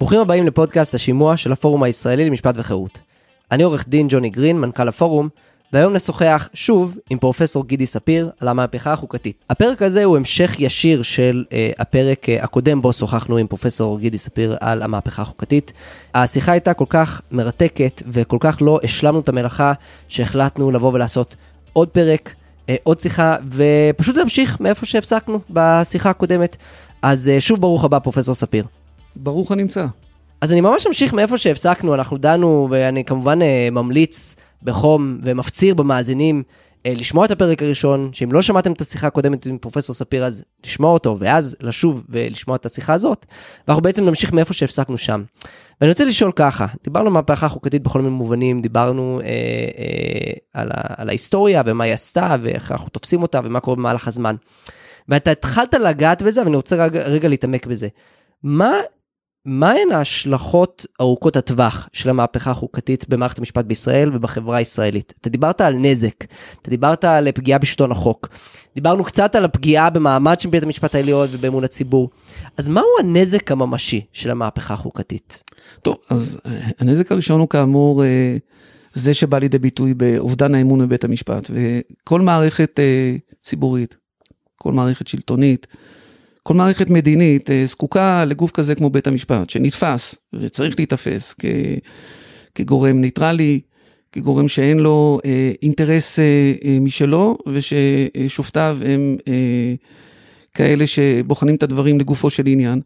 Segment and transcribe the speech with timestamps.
[0.00, 2.98] ברוכים הבאים לפודקאסט השימוע של הפורום הישראלי למשפט וחירות.
[3.52, 5.28] אני עורך דין ג'וני גרין, מנכ"ל הפורום,
[5.72, 9.36] והיום נשוחח שוב עם פרופסור גידי ספיר על המהפכה החוקתית.
[9.50, 14.18] הפרק הזה הוא המשך ישיר של uh, הפרק uh, הקודם בו שוחחנו עם פרופסור גידי
[14.18, 15.72] ספיר על המהפכה החוקתית.
[16.14, 19.72] השיחה הייתה כל כך מרתקת וכל כך לא השלמנו את המלאכה
[20.08, 21.36] שהחלטנו לבוא ולעשות
[21.72, 22.34] עוד פרק,
[22.66, 26.56] uh, עוד שיחה, ופשוט להמשיך מאיפה שהפסקנו בשיחה הקודמת.
[27.02, 28.64] אז uh, שוב ברוך הבא פרופסור ספיר.
[29.18, 29.86] ברוך הנמצא.
[30.40, 36.42] אז אני ממש אמשיך מאיפה שהפסקנו, אנחנו דנו, ואני כמובן uh, ממליץ בחום ומפציר במאזינים
[36.48, 40.44] uh, לשמוע את הפרק הראשון, שאם לא שמעתם את השיחה הקודמת עם פרופסור ספיר, אז
[40.66, 43.26] לשמוע אותו, ואז לשוב ולשמוע את השיחה הזאת,
[43.68, 45.22] ואנחנו בעצם נמשיך מאיפה שהפסקנו שם.
[45.80, 50.80] ואני רוצה לשאול ככה, דיברנו מהפכה חוקתית בכל מיני מובנים, דיברנו אה, אה, על, ה,
[50.96, 54.34] על ההיסטוריה ומה היא עשתה ואיך אנחנו תופסים אותה ומה קורה במהלך הזמן.
[55.08, 57.88] ואתה התחלת לגעת בזה ואני רוצה רגע, רגע להתעמק בזה.
[58.42, 58.72] מה
[59.48, 65.14] מהן ההשלכות ארוכות הטווח של המהפכה החוקתית במערכת המשפט בישראל ובחברה הישראלית?
[65.20, 66.24] אתה דיברת על נזק,
[66.62, 68.28] אתה דיברת על פגיעה בשלטון החוק,
[68.74, 72.10] דיברנו קצת על הפגיעה במעמד של בית המשפט העליון ובאמון הציבור.
[72.56, 75.42] אז מהו הנזק הממשי של המהפכה החוקתית?
[75.82, 78.36] טוב, אז אה, הנזק הראשון הוא כאמור אה,
[78.92, 83.96] זה שבא לידי ביטוי באובדן האמון בבית המשפט, וכל מערכת אה, ציבורית,
[84.56, 85.66] כל מערכת שלטונית,
[86.48, 91.44] כל מערכת מדינית אה, זקוקה לגוף כזה כמו בית המשפט, שנתפס וצריך להיתפס כ,
[92.54, 93.60] כגורם ניטרלי,
[94.12, 96.24] כגורם שאין לו אה, אינטרס אה,
[96.64, 99.74] אה, משלו, וששופטיו הם אה,
[100.54, 102.80] כאלה שבוחנים את הדברים לגופו של עניין.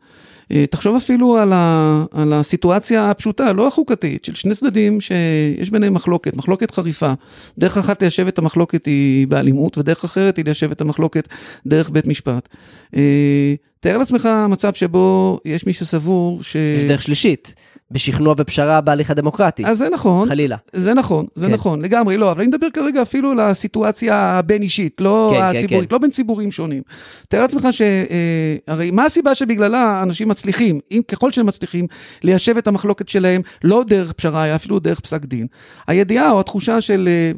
[0.50, 5.94] אה, תחשוב אפילו על, ה, על הסיטואציה הפשוטה, לא החוקתית, של שני צדדים שיש ביניהם
[5.94, 7.12] מחלוקת, מחלוקת חריפה.
[7.58, 11.28] דרך אחת ליישב את המחלוקת היא באלימות, ודרך אחרת היא ליישב את המחלוקת
[11.66, 12.48] דרך בית משפט.
[12.96, 16.54] אה, תאר לעצמך מצב שבו יש מי שסבור ש...
[16.54, 17.54] יש דרך שלישית.
[17.92, 19.66] בשכנוע ופשרה בהליך הדמוקרטי.
[19.66, 20.28] אז זה נכון.
[20.28, 20.56] חלילה.
[20.72, 21.52] זה נכון, זה כן.
[21.52, 25.84] נכון, לגמרי, לא, אבל אני מדבר כרגע אפילו על הסיטואציה הבין-אישית, לא כן, כן הציבורית,
[25.84, 25.94] כן, כן.
[25.94, 26.82] לא בין ציבורים שונים.
[27.28, 27.82] תאר לעצמך ש...
[27.82, 31.86] אה, הרי מה הסיבה שבגללה אנשים מצליחים, אם ככל שהם מצליחים,
[32.22, 35.46] ליישב את המחלוקת שלהם, לא דרך פשרה, אפילו דרך פסק דין.
[35.86, 37.08] הידיעה או התחושה של...
[37.08, 37.32] אה,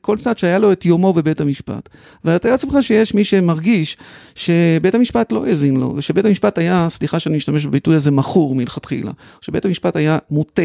[0.00, 1.88] כל צד שהיה לו את יומו בבית המשפט.
[2.24, 3.96] ואתה לעצמך שיש מי שמרגיש
[4.34, 9.12] שבית המשפט לא האזין לו, ושבית המשפט היה, סליחה שאני משתמש בביטוי הזה, מכור מלכתחילה,
[9.40, 10.62] שבית המשפט היה מוטה.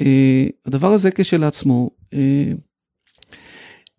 [0.00, 0.02] Uh,
[0.66, 2.16] הדבר הזה כשלעצמו, uh,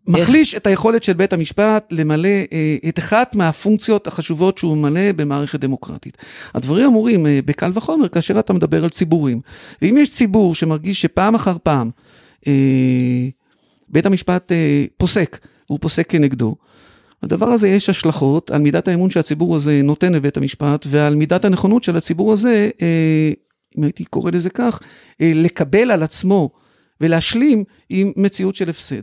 [0.07, 5.59] מחליש את היכולת של בית המשפט למלא uh, את אחת מהפונקציות החשובות שהוא ממלא במערכת
[5.59, 6.17] דמוקרטית.
[6.55, 9.41] הדברים אמורים בקל וחומר כאשר אתה מדבר על ציבורים.
[9.81, 11.89] ואם יש ציבור שמרגיש שפעם אחר פעם,
[12.39, 12.47] uh,
[13.91, 16.55] בית המשפט אה, פוסק, והוא פוסק כנגדו.
[17.23, 21.83] הדבר הזה יש השלכות על מידת האמון שהציבור הזה נותן לבית המשפט ועל מידת הנכונות
[21.83, 23.31] של הציבור הזה, אה,
[23.77, 24.79] אם הייתי קורא לזה כך,
[25.21, 26.49] אה, לקבל על עצמו
[27.01, 29.01] ולהשלים עם מציאות של הפסד.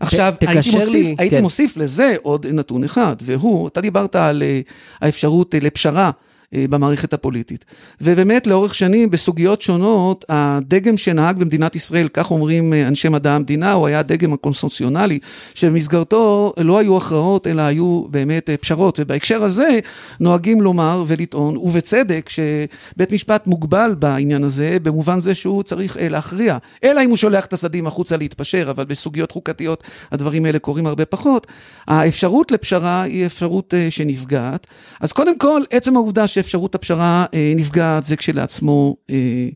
[0.00, 1.42] עכשיו, הייתי, מוסיף, לי, הייתי כן.
[1.42, 4.60] מוסיף לזה עוד נתון אחד, והוא, אתה דיברת על אה,
[5.00, 6.10] האפשרות אה, לפשרה
[6.54, 7.64] אה, במערכת הפוליטית.
[8.00, 13.72] ובאמת לאורך שנים בסוגיות שונות הדגם שנהג במדינת ישראל, כך אומרים אה, אנשי מדע המדינה,
[13.72, 15.18] הוא היה הדגם הקונסטנציונלי
[15.54, 19.78] שבמסגרתו לא היו הכרעות אלא היו באמת אה, פשרות ובהקשר הזה
[20.20, 27.04] נוהגים לומר ולטעון ובצדק שבית משפט מוגבל בעניין הזה במובן זה שהוא צריך להכריע אלא
[27.04, 29.82] אם הוא שולח את הסדים החוצה להתפשר אבל בסוגיות חוקתיות
[30.12, 31.46] הדברים האלה קורים הרבה פחות.
[31.86, 34.66] האפשרות לפשרה היא אפשרות שנפגעת
[35.00, 36.37] אז קודם כל עצם העובדה ש...
[36.38, 39.48] שאפשרות הפשרה אה, נפגעת זה כשלעצמו אה,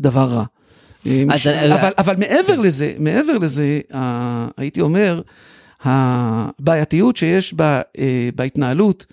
[0.00, 0.44] דבר רע.
[1.06, 1.46] אה, מש...
[1.46, 5.22] אבל, אבל מעבר לזה, מעבר לזה, אה, הייתי אומר,
[5.82, 9.06] הבעייתיות שיש בה, אה, בהתנהלות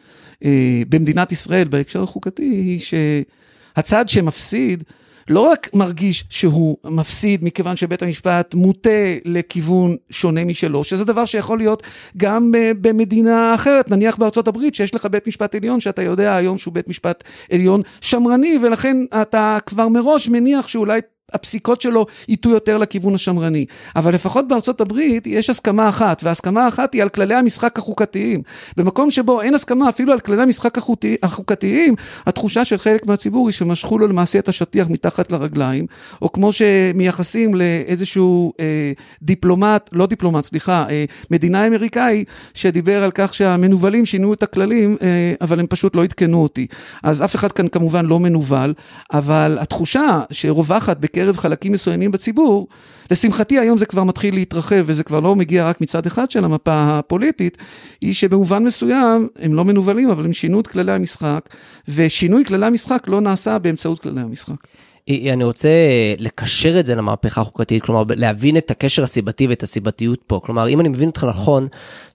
[0.46, 4.84] אה, במדינת ישראל בהקשר החוקתי היא שהצד שמפסיד
[5.30, 8.90] לא רק מרגיש שהוא מפסיד מכיוון שבית המשפט מוטה
[9.26, 11.84] לכיוון שונה משלו, שזה דבר שיכול להיות
[12.18, 16.58] גם אה, במדינה אחרת, נניח בארצות הברית, שיש לך בית משפט עליון, שאתה יודע היום
[16.58, 21.00] שהוא בית משפט עליון שמרני, ולכן אתה כבר מראש מניח שאולי
[21.34, 23.66] הפסיקות שלו ייטו יותר לכיוון השמרני.
[23.96, 28.42] אבל לפחות בארצות הברית יש הסכמה אחת, וההסכמה האחת היא על כללי המשחק החוקתיים.
[28.78, 30.78] במקום שבו אין הסכמה אפילו על כללי המשחק
[31.24, 31.96] החוקתיים,
[32.26, 35.86] התחושה של חלק מהציבור היא שמשכו לו למעשה את השטיח מתחת לרגליים,
[36.22, 38.92] או כמו שמייחסים לאיזשהו אה,
[39.22, 42.24] דיפלומט, לא דיפלומט, סליחה, אה, מדינאי אמריקאי,
[42.54, 46.68] שדיבר על כך שהמנוולים שינו את הכללים, אה, אבל הם פשוט לא עדכנו אותי.
[47.04, 48.74] אז אף אחד כאן כמובן לא מנוול,
[49.14, 52.68] אבל התחושה שרווחת בקרב חלקים מסוימים בציבור,
[53.12, 56.98] לשמחתי היום זה כבר מתחיל להתרחב וזה כבר לא מגיע רק מצד אחד של המפה
[56.98, 57.58] הפוליטית,
[58.02, 61.50] היא שבמובן מסוים הם לא מנוולים אבל הם שינו את כללי המשחק,
[61.88, 64.68] ושינוי כללי המשחק לא נעשה באמצעות כללי המשחק.
[65.10, 65.70] אני רוצה
[66.18, 70.40] לקשר את זה למהפכה החוקתית, כלומר להבין את הקשר הסיבתי ואת הסיבתיות פה.
[70.44, 71.68] כלומר, אם אני מבין אותך נכון,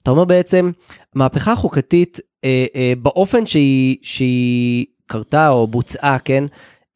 [0.02, 0.70] אתה אומר בעצם,
[1.14, 6.44] מהפכה חוקתית אה, אה, באופן שהיא, שהיא קרתה או בוצעה, כן?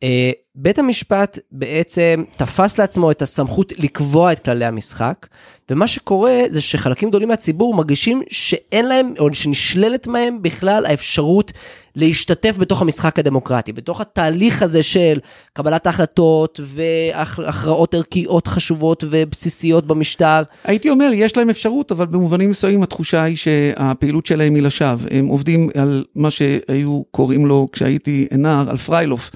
[0.02, 5.26] אה, בית המשפט בעצם תפס לעצמו את הסמכות לקבוע את כללי המשחק,
[5.70, 11.52] ומה שקורה זה שחלקים גדולים מהציבור מרגישים שאין להם, או שנשללת מהם בכלל האפשרות
[11.96, 15.18] להשתתף בתוך המשחק הדמוקרטי, בתוך התהליך הזה של
[15.52, 20.42] קבלת החלטות והכרעות ערכיות חשובות ובסיסיות במשטר.
[20.64, 25.08] הייתי אומר, יש להם אפשרות, אבל במובנים מסוימים התחושה היא שהפעילות שלהם היא לשווא.
[25.10, 29.30] הם עובדים על מה שהיו קוראים לו כשהייתי נער, על פריילוף.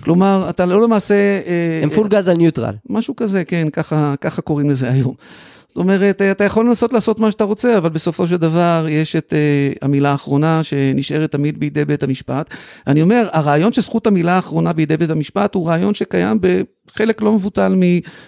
[0.00, 1.14] כלומר, אתה לא למעשה...
[1.14, 2.74] אה, הם פול גז על ניוטרל.
[2.90, 5.14] משהו כזה, כן, ככה, ככה קוראים לזה היום.
[5.74, 9.16] זאת אומרת, אה, אתה יכול לנסות לעשות מה שאתה רוצה, אבל בסופו של דבר יש
[9.16, 12.50] את אה, המילה האחרונה שנשארת תמיד בידי בית המשפט.
[12.86, 17.74] אני אומר, הרעיון שזכות המילה האחרונה בידי בית המשפט הוא רעיון שקיים בחלק לא מבוטל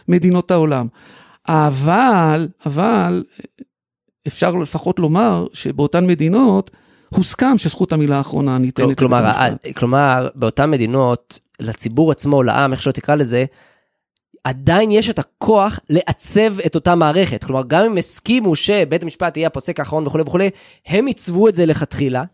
[0.09, 0.87] ממדינות העולם.
[1.49, 3.25] אבל, אבל,
[4.27, 6.71] אפשר לפחות לומר שבאותן מדינות
[7.09, 9.79] הוסכם שזכות המילה האחרונה ניתנת כלומר, לבית המשפט.
[9.79, 13.45] כלומר, באותן מדינות, לציבור עצמו, לעם, איך שלא תקרא לזה,
[14.45, 17.45] עדיין יש את הכוח לעצב את אותה מערכת.
[17.45, 20.51] כלומר, גם אם הסכימו שבית המשפט יהיה הפוסק האחרון וכולי וכולי,
[20.87, 22.25] הם עיצבו את זה לכתחילה,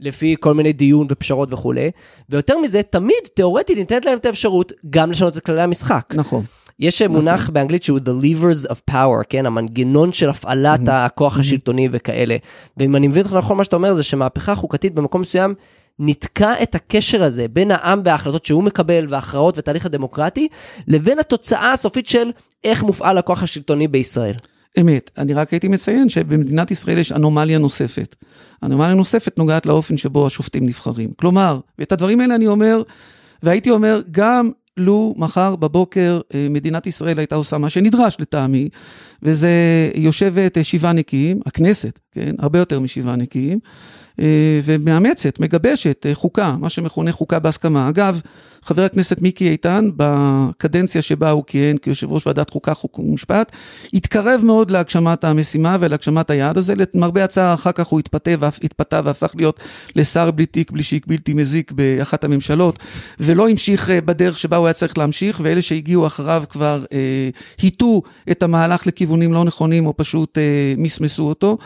[0.00, 1.90] לפי כל מיני דיון ופשרות וכולי,
[2.28, 6.14] ויותר מזה, תמיד, תאורטית, ניתנת להם את האפשרות גם לשנות את כללי המשחק.
[6.14, 6.44] נכון.
[6.78, 7.16] יש נכון.
[7.16, 9.46] מונח באנגלית שהוא The levers of power, כן?
[9.46, 10.92] המנגנון של הפעלת mm-hmm.
[10.92, 12.36] הכוח השלטוני וכאלה.
[12.76, 15.54] ואם אני מבין אותך נכון, מה שאתה אומר זה שמהפכה חוקתית במקום מסוים
[15.98, 20.48] נתקע את הקשר הזה בין העם וההחלטות שהוא מקבל וההכרעות והתהליך הדמוקרטי,
[20.88, 22.30] לבין התוצאה הסופית של
[22.64, 24.34] איך מופעל הכוח השלטוני בישראל.
[24.80, 28.16] אמת, אני רק הייתי מציין שבמדינת ישראל יש אנומליה נוספת.
[28.62, 31.12] אנומליה נוספת נוגעת לאופן שבו השופטים נבחרים.
[31.16, 32.82] כלומר, ואת הדברים האלה אני אומר,
[33.42, 38.68] והייתי אומר, גם לו מחר בבוקר אה, מדינת ישראל הייתה עושה מה שנדרש לטעמי,
[39.24, 39.50] וזה
[39.94, 43.58] יושבת אה, שבעה נקיים, הכנסת, כן, הרבה יותר משבעה נקיים,
[44.20, 47.88] אה, ומאמצת, מגבשת אה, חוקה, מה שמכונה חוקה בהסכמה.
[47.88, 48.20] אגב,
[48.64, 53.52] חבר הכנסת מיקי איתן, בקדנציה שבה הוא כיהן כיושב ראש ועדת חוקה, חוק ומשפט,
[53.94, 56.74] התקרב מאוד להגשמת המשימה ולהגשמת היעד הזה.
[56.94, 58.30] למרבה הצער, אחר כך הוא התפתה
[58.62, 59.60] התפתה והפך להיות
[59.96, 62.78] לשר בלי תיק, בלי שיק בלתי מזיק באחת הממשלות,
[63.20, 67.28] ולא המשיך בדרך שבה הוא היה צריך להמשיך, ואלה שהגיעו אחריו כבר אה,
[67.58, 71.58] היטו את המהלך לכיוונים לא נכונים, או פשוט אה, מסמסו אותו.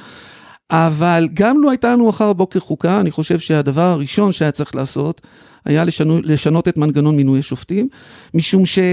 [0.70, 5.20] אבל גם לו הייתה לנו מחר בבוקר חוקה, אני חושב שהדבר הראשון שהיה צריך לעשות,
[5.64, 7.88] היה לשנו, לשנות את מנגנון מינוי השופטים,
[8.34, 8.90] משום שגם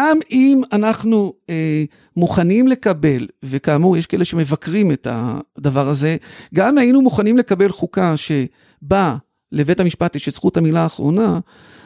[0.00, 1.84] אה, אם אנחנו אה,
[2.16, 6.16] מוכנים לקבל, וכאמור, יש כאלה שמבקרים את הדבר הזה,
[6.54, 9.16] גם היינו מוכנים לקבל חוקה שבה
[9.52, 11.38] לבית המשפט יש את זכות המילה האחרונה,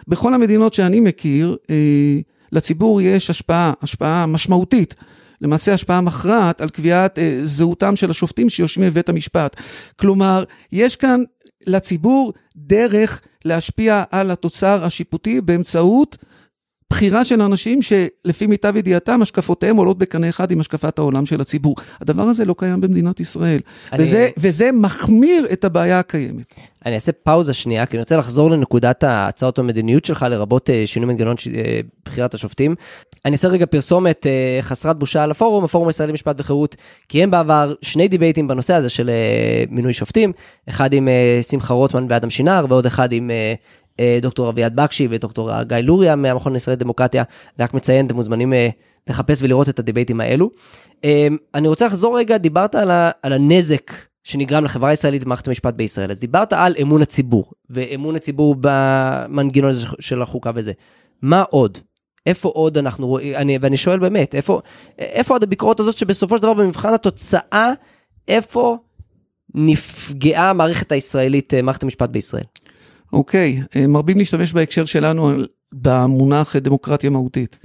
[0.08, 2.20] בכל המדינות שאני מכיר, אה,
[2.52, 4.94] לציבור יש השפעה, השפעה משמעותית
[5.40, 9.56] למעשה השפעה מכרעת על קביעת אה, זהותם של השופטים שיושבים בבית המשפט.
[9.96, 11.22] כלומר, יש כאן
[11.66, 16.16] לציבור דרך להשפיע על התוצר השיפוטי באמצעות
[16.90, 21.76] בחירה של אנשים שלפי מיטב ידיעתם, השקפותיהם עולות בקנה אחד עם השקפת העולם של הציבור.
[22.00, 23.60] הדבר הזה לא קיים במדינת ישראל,
[23.92, 24.02] אני...
[24.02, 26.54] וזה, וזה מחמיר את הבעיה הקיימת.
[26.86, 31.08] אני אעשה פאוזה שנייה, כי אני רוצה לחזור לנקודת ההצעות המדיניות שלך, לרבות אה, שינוי
[31.08, 31.48] מנגנון ש...
[31.48, 32.74] אה, בחירת השופטים.
[33.24, 36.76] אני אעשה רגע פרסומת אה, חסרת בושה על הפורום, הפורום הישראלי משפט וחירות
[37.08, 39.10] קיים בעבר שני דיבייטים בנושא הזה של
[39.70, 40.32] מינוי שופטים,
[40.68, 41.08] אחד עם
[41.50, 43.30] שמחה רוטמן ואדם שינר, ועוד אחד עם
[44.22, 47.22] דוקטור אביעד בקשי ודוקטור גיא לוריה מהמכון לישראל דמוקרטיה,
[47.58, 48.68] רק מציין, אתם מוזמנים אה,
[49.08, 50.50] לחפש ולראות את הדיבייטים האלו.
[51.04, 53.92] אה, אני רוצה לחזור רגע, דיברת על, ה, על הנזק
[54.24, 59.86] שנגרם לחברה הישראלית במערכת המשפט בישראל, אז דיברת על אמון הציבור, ואמון הציבור במנגנון הזה
[60.00, 60.72] של החוקה וזה.
[61.22, 61.78] מה עוד?
[62.26, 64.60] איפה עוד אנחנו רואים, אני, ואני שואל באמת, איפה,
[64.98, 67.72] איפה עוד הביקורת הזאת שבסופו של דבר במבחן התוצאה,
[68.28, 68.78] איפה
[69.54, 72.44] נפגעה המערכת הישראלית, מערכת המשפט בישראל?
[73.12, 75.32] אוקיי, אה, מרבים להשתמש בהקשר שלנו
[75.72, 77.58] במונח דמוקרטיה מהותית.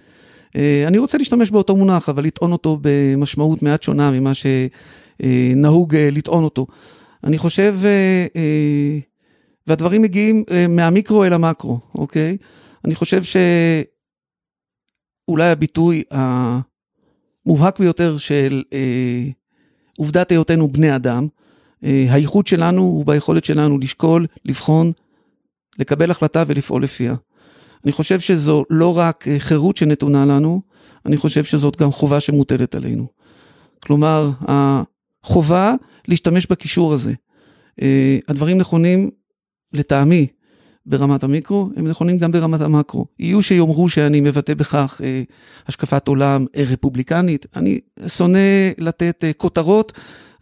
[0.55, 6.09] אה, אני רוצה להשתמש באותו מונח, אבל לטעון אותו במשמעות מעט שונה ממה שנהוג אה,
[6.11, 6.67] לטעון אותו.
[7.23, 7.77] אני חושב,
[9.67, 12.37] והדברים מגיעים מהמיקרו אל המקרו, אוקיי?
[12.85, 13.21] אני חושב
[15.27, 18.63] שאולי הביטוי המובהק ביותר של
[19.97, 21.27] עובדת היותנו בני אדם,
[21.81, 24.91] הייחוד שלנו הוא ביכולת שלנו לשקול, לבחון,
[25.79, 27.15] לקבל החלטה ולפעול לפיה.
[27.83, 30.61] אני חושב שזו לא רק חירות שנתונה לנו,
[31.05, 33.07] אני חושב שזאת גם חובה שמוטלת עלינו.
[33.79, 35.73] כלומר, החובה
[36.07, 37.13] להשתמש בקישור הזה.
[37.81, 39.11] אה, הדברים נכונים
[39.73, 40.27] לטעמי
[40.85, 43.05] ברמת המיקרו, הם נכונים גם ברמת המקרו.
[43.19, 45.23] יהיו שיאמרו שאני מבטא בכך אה,
[45.67, 47.45] השקפת עולם אה, רפובליקנית.
[47.55, 48.39] אני שונא
[48.77, 49.91] לתת אה, כותרות,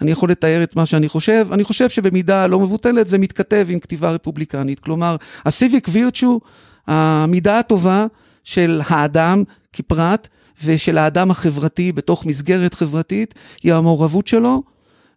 [0.01, 1.47] אני יכול לתאר את מה שאני חושב.
[1.51, 4.79] אני חושב שבמידה לא מבוטלת זה מתכתב עם כתיבה רפובליקנית.
[4.79, 6.39] כלומר, ה-civic virtue,
[6.87, 8.05] המידה הטובה
[8.43, 10.27] של האדם כפרט
[10.63, 13.33] ושל האדם החברתי בתוך מסגרת חברתית,
[13.63, 14.63] היא המעורבות שלו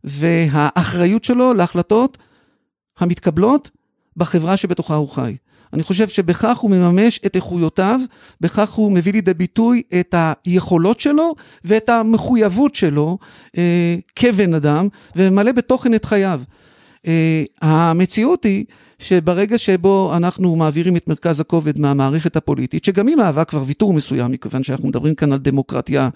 [0.05, 2.19] והאחריות שלו להחלטות
[2.99, 3.71] המתקבלות
[4.17, 5.37] בחברה שבתוכה הוא חי.
[5.73, 8.01] אני חושב שבכך הוא מממש את איכויותיו,
[8.41, 13.19] בכך הוא מביא לידי ביטוי את היכולות שלו ואת המחויבות שלו
[13.59, 16.41] אה, כבן אדם, וממלא בתוכן את חייו.
[17.07, 18.65] אה, המציאות היא
[18.99, 24.33] שברגע שבו אנחנו מעבירים את מרכז הכובד מהמערכת הפוליטית, שגם היא מהווה כבר ויתור מסוים,
[24.33, 26.09] מכיוון שאנחנו מדברים כאן על דמוקרטיה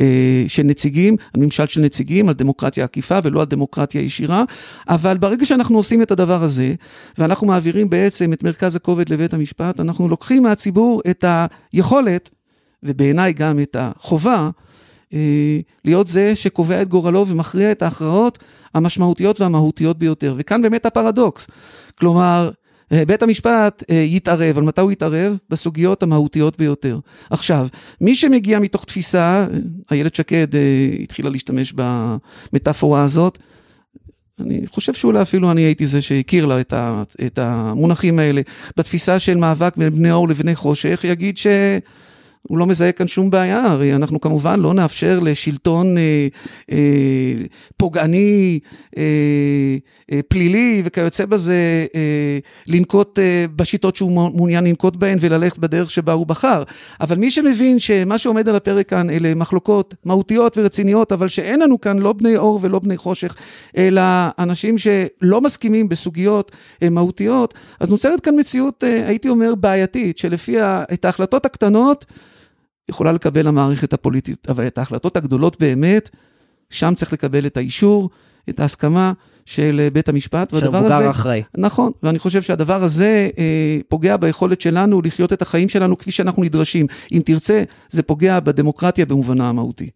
[0.00, 4.44] אה, של נציגים, על ממשל של נציגים, על דמוקרטיה עקיפה ולא על דמוקרטיה ישירה,
[4.88, 6.74] אבל ברגע שאנחנו עושים את הדבר הזה,
[7.18, 11.24] ואנחנו מעבירים בעצם את מרכז הכובד לבית המשפט, אנחנו לוקחים מהציבור את
[11.72, 12.30] היכולת,
[12.82, 14.50] ובעיניי גם את החובה,
[15.84, 18.38] להיות זה שקובע את גורלו ומכריע את ההכרעות
[18.74, 20.34] המשמעותיות והמהותיות ביותר.
[20.38, 21.46] וכאן באמת הפרדוקס.
[21.98, 22.50] כלומר,
[22.92, 25.36] אה, בית המשפט אה, יתערב, על מתי הוא יתערב?
[25.50, 26.98] בסוגיות המהותיות ביותר.
[27.30, 27.66] עכשיו,
[28.00, 29.46] מי שמגיע מתוך תפיסה,
[29.90, 30.46] איילת שקד
[31.02, 33.38] התחילה להשתמש במטאפורה הזאת,
[34.40, 38.40] אני חושב שאולי אפילו אני הייתי זה שהכיר לה את, ה, את המונחים האלה.
[38.76, 41.46] בתפיסה של מאבק בין בני אור לבני חושך, יגיד ש...
[42.42, 46.28] הוא לא מזהה כאן שום בעיה, הרי אנחנו כמובן לא נאפשר לשלטון אה,
[46.72, 46.78] אה,
[47.76, 48.58] פוגעני,
[48.98, 49.02] אה,
[50.12, 56.12] אה, פלילי וכיוצא בזה אה, לנקוט אה, בשיטות שהוא מעוניין לנקוט בהן וללכת בדרך שבה
[56.12, 56.62] הוא בחר.
[57.00, 61.80] אבל מי שמבין שמה שעומד על הפרק כאן אלה מחלוקות מהותיות ורציניות, אבל שאין לנו
[61.80, 63.34] כאן לא בני אור ולא בני חושך,
[63.76, 64.02] אלא
[64.38, 66.52] אנשים שלא מסכימים בסוגיות
[66.82, 72.04] אה, מהותיות, אז נוצרת כאן מציאות, אה, הייתי אומר, בעייתית, שלפיה את ההחלטות הקטנות,
[72.88, 76.10] יכולה לקבל המערכת הפוליטית, אבל את ההחלטות הגדולות באמת,
[76.70, 78.10] שם צריך לקבל את האישור,
[78.48, 79.12] את ההסכמה
[79.46, 80.50] של בית המשפט.
[80.50, 81.42] של מבוגר אחראי.
[81.56, 86.42] נכון, ואני חושב שהדבר הזה אה, פוגע ביכולת שלנו לחיות את החיים שלנו כפי שאנחנו
[86.42, 86.86] נדרשים.
[87.12, 89.90] אם תרצה, זה פוגע בדמוקרטיה במובנה המהותי.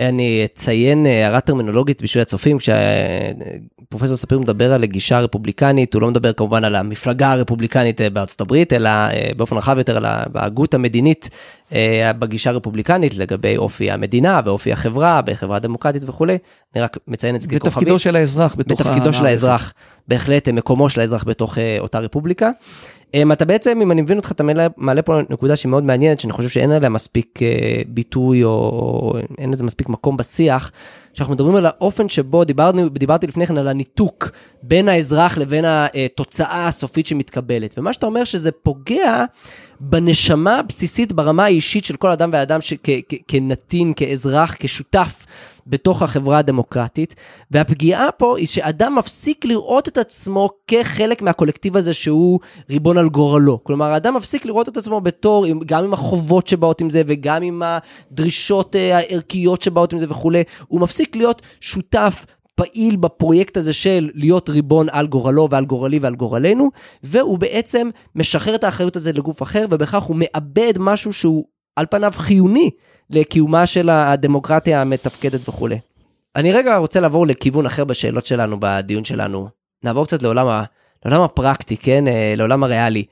[0.00, 6.08] אני אציין אה, הערה טרמינולוגית בשביל הצופים, כשפרופסור ספיר מדבר על גישה רפובליקנית, הוא לא
[6.08, 10.74] מדבר כמובן על המפלגה הרפובליקנית אה, בארצות הברית, אלא אה, באופן רחב יותר על ההגות
[10.74, 11.30] המדינית
[12.18, 16.38] בגישה הרפובליקנית לגבי אופי המדינה ואופי החברה, בחברה דמוקרטית וכולי.
[16.74, 17.66] אני רק מציין את זה ככוכבית.
[17.66, 19.72] ותפקידו של האזרח בתוך ותפקידו של האזרח,
[20.08, 22.50] בהחלט מקומו של האזרח בתוך אותה רפובליקה.
[23.16, 26.20] Um, אתה בעצם, אם אני מבין אותך, אתה מעלה, מעלה פה נקודה שהיא מאוד מעניינת,
[26.20, 30.70] שאני חושב שאין עליה מספיק uh, ביטוי או, אין לזה מספיק מקום בשיח,
[31.14, 34.30] שאנחנו מדברים על האופן שבו דיברנו, דיברתי לפני כן על הניתוק
[34.62, 37.78] בין האזרח לבין התוצאה הסופית שמתקבלת.
[37.78, 39.24] ומה שאתה אומר שזה פוגע
[39.80, 42.60] בנשמה הבסיסית ברמה האישית של כל אדם ואדם
[43.28, 45.26] כנתין, כאזרח, כשותף
[45.66, 47.14] בתוך החברה הדמוקרטית,
[47.50, 53.64] והפגיעה פה היא שאדם מפסיק לראות את עצמו כחלק מהקולקטיב הזה שהוא ריבון על גורלו.
[53.64, 57.62] כלומר, האדם מפסיק לראות את עצמו בתור, גם עם החובות שבאות עם זה וגם עם
[57.64, 62.24] הדרישות אה, הערכיות שבאות עם זה וכולי, הוא מפסיק להיות שותף
[62.58, 66.70] פעיל בפרויקט הזה של להיות ריבון על גורלו ועל גורלי ועל גורלנו,
[67.02, 71.44] והוא בעצם משחרר את האחריות הזה לגוף אחר, ובכך הוא מאבד משהו שהוא
[71.76, 72.70] על פניו חיוני
[73.10, 75.78] לקיומה של הדמוקרטיה המתפקדת וכולי.
[76.36, 79.48] אני רגע רוצה לעבור לכיוון אחר בשאלות שלנו, בדיון שלנו.
[79.84, 80.64] נעבור קצת לעולם, ה...
[81.04, 82.08] לעולם הפרקטי, כן?
[82.08, 83.04] אה, לעולם הריאלי.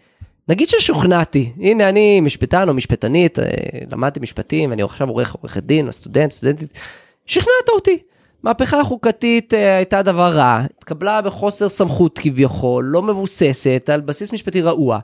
[0.48, 3.44] נגיד ששוכנעתי, הנה אני משפטן או משפטנית, אה,
[3.90, 6.78] למדתי משפטים, אני עכשיו עורך עורכת דין או סטודנט, סטודנטית,
[7.26, 7.98] שכנעת אותי.
[8.42, 14.62] מהפכה חוקתית אה, הייתה דבר רע, התקבלה בחוסר סמכות כביכול, לא מבוססת, על בסיס משפטי
[14.62, 14.98] רעוע.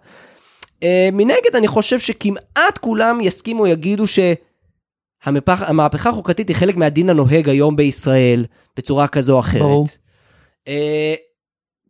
[0.83, 4.05] אה, מנגד אני חושב שכמעט כולם יסכימו, יגידו
[5.27, 8.47] שהמהפכה החוקתית היא חלק מהדין הנוהג היום בישראל,
[8.77, 9.63] בצורה כזו או אחרת.
[9.63, 9.87] ברור.
[10.69, 11.15] אה,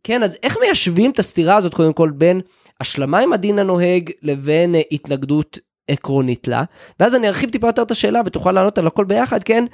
[0.03, 2.41] כן, אז איך מיישבים את הסתירה הזאת קודם כל בין
[2.81, 6.63] השלמה עם הדין הנוהג לבין התנגדות עקרונית לה?
[6.99, 9.65] ואז אני ארחיב טיפה יותר את השאלה ותוכל לענות על הכל ביחד, כן?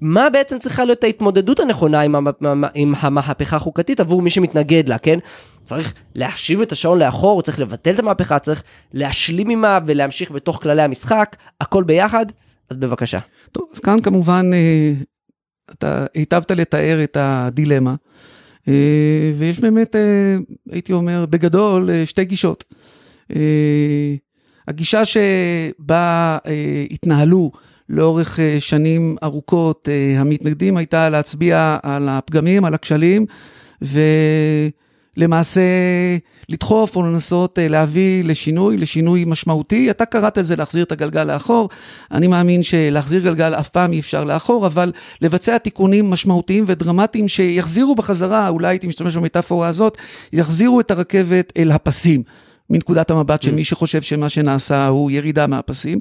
[0.00, 4.98] מה בעצם צריכה להיות ההתמודדות הנכונה עם, המ, עם המהפכה החוקתית עבור מי שמתנגד לה,
[4.98, 5.18] כן?
[5.62, 10.82] צריך להשיב את השעון לאחור, צריך לבטל את המהפכה, צריך להשלים עימה ולהמשיך בתוך כללי
[10.82, 12.26] המשחק, הכל ביחד,
[12.70, 13.18] אז בבקשה.
[13.52, 14.92] טוב, אז כאן כמובן אה,
[15.70, 17.94] אתה היטבת לתאר את הדילמה,
[18.68, 20.36] אה, ויש באמת, אה,
[20.70, 22.64] הייתי אומר, בגדול, שתי גישות.
[24.68, 26.38] הגישה שבה
[26.90, 27.50] התנהלו
[27.88, 33.26] לאורך אה, שנים ארוכות אה, המתנגדים הייתה להצביע על הפגמים, על הכשלים,
[35.16, 35.60] ולמעשה
[36.48, 39.90] לדחוף או לנסות אה, להביא לשינוי, לשינוי משמעותי.
[39.90, 41.68] אתה קראת את זה להחזיר את הגלגל לאחור,
[42.12, 47.94] אני מאמין שלהחזיר גלגל אף פעם אי אפשר לאחור, אבל לבצע תיקונים משמעותיים ודרמטיים שיחזירו
[47.94, 49.98] בחזרה, אולי הייתי משתמש במטאפורה הזאת,
[50.32, 52.22] יחזירו את הרכבת אל הפסים.
[52.70, 53.54] מנקודת המבט של mm.
[53.54, 55.98] מי שחושב שמה שנעשה הוא ירידה מהפסים.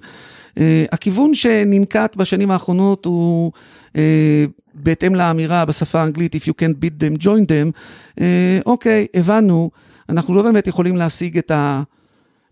[0.57, 0.59] Uh,
[0.91, 3.51] הכיוון שננקט בשנים האחרונות הוא
[3.87, 3.97] uh,
[4.73, 7.79] בהתאם לאמירה בשפה האנגלית, If you can't beat them, join them,
[8.19, 8.21] uh,
[8.65, 9.69] אוקיי, הבנו,
[10.09, 11.51] אנחנו לא באמת יכולים להשיג את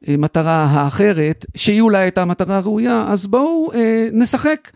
[0.07, 3.75] המטרה האחרת, שהיא אולי הייתה המטרה הראויה, אז בואו uh,
[4.13, 4.71] נשחק.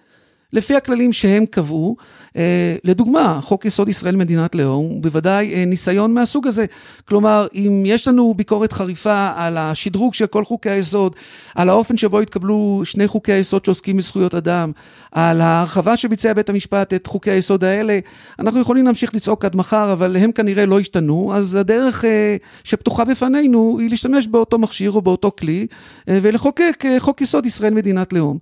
[0.54, 1.96] לפי הכללים שהם קבעו.
[2.38, 6.66] אה, לדוגמה, חוק יסוד ישראל מדינת לאום הוא בוודאי אה, ניסיון מהסוג הזה.
[7.08, 11.16] כלומר, אם יש לנו ביקורת חריפה על השדרוג של כל חוקי היסוד,
[11.56, 14.72] על האופן שבו התקבלו שני חוקי היסוד שעוסקים בזכויות אדם,
[15.12, 18.00] על ההרחבה שביצע בית המשפט את חוקי היסוד האלה,
[18.40, 23.06] אנחנו יכולים להמשיך לצעוק עד מחר, אבל הם כנראה לא השתנו, אז הדרך אה, שפתוחה
[23.06, 25.68] בפנינו היא להשתמש באותו מכשיר או באותו כלי
[26.08, 28.38] ולחוקק חוק יסוד ישראל מדינת לאום.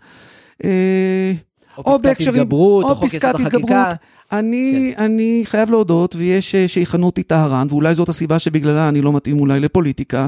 [1.77, 3.89] או פסקת התגברות, או חוק יסוד החקיקה.
[4.31, 5.03] אני, כן.
[5.03, 9.39] אני חייב להודות, ויש אה, שיכנו אותי טהרן, ואולי זאת הסיבה שבגללה אני לא מתאים
[9.39, 10.27] אולי לפוליטיקה,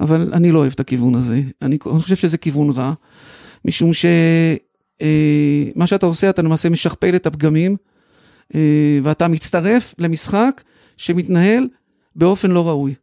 [0.00, 1.34] אבל אני לא אוהב את הכיוון הזה.
[1.62, 2.92] אני, אני חושב שזה כיוון רע,
[3.64, 4.10] משום שמה
[5.80, 7.76] אה, שאתה עושה, אתה למעשה משכפל את הפגמים,
[8.54, 8.60] אה,
[9.02, 10.62] ואתה מצטרף למשחק
[10.96, 11.68] שמתנהל
[12.16, 12.94] באופן לא ראוי.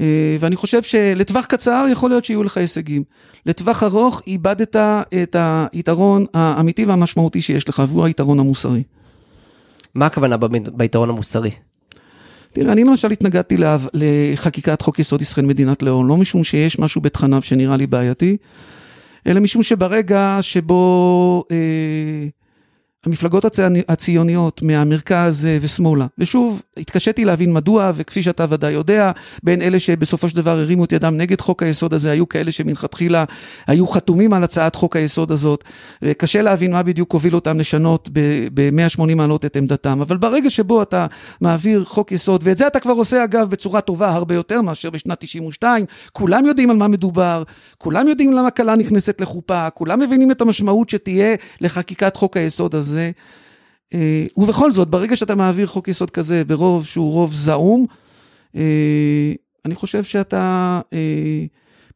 [0.00, 3.02] אה, ואני חושב שלטווח קצר יכול להיות שיהיו לך הישגים.
[3.46, 4.76] לטווח ארוך איבדת
[5.22, 5.36] את
[5.72, 8.82] היתרון האמיתי והמשמעותי שיש לך, והוא היתרון המוסרי.
[9.94, 10.36] מה הכוונה
[10.72, 11.50] ביתרון המוסרי?
[12.52, 13.56] תראה, אני למשל התנגדתי
[13.94, 18.36] לחקיקת חוק יסוד ישראל מדינת לאום, לא משום שיש משהו בתכניו שנראה לי בעייתי,
[19.26, 21.44] אלא משום שברגע שבו...
[21.50, 22.28] אה,
[23.06, 23.44] המפלגות
[23.88, 26.06] הציוניות מהמרכז אה, ושמאלה.
[26.18, 29.10] ושוב, התקשיתי להבין מדוע, וכפי שאתה ודאי יודע,
[29.42, 33.24] בין אלה שבסופו של דבר הרימו את ידם נגד חוק היסוד הזה, היו כאלה שמלכתחילה
[33.66, 35.64] היו חתומים על הצעת חוק היסוד הזאת.
[36.02, 38.08] וקשה להבין מה בדיוק הוביל אותם לשנות
[38.54, 40.00] ב-180 מעלות את עמדתם.
[40.00, 41.06] אבל ברגע שבו אתה
[41.40, 45.20] מעביר חוק יסוד, ואת זה אתה כבר עושה אגב בצורה טובה הרבה יותר מאשר בשנת
[45.20, 47.42] 92, כולם יודעים על מה מדובר,
[47.78, 52.91] כולם יודעים למה כלה נכנסת לחופה, כולם מבינים את המשמעות שתהיה לחקיקת חוק היסוד הזה.
[52.92, 53.10] הזה.
[53.94, 57.86] אה, ובכל זאת, ברגע שאתה מעביר חוק יסוד כזה ברוב שהוא רוב זעום,
[58.56, 59.32] אה,
[59.64, 61.44] אני חושב שאתה אה,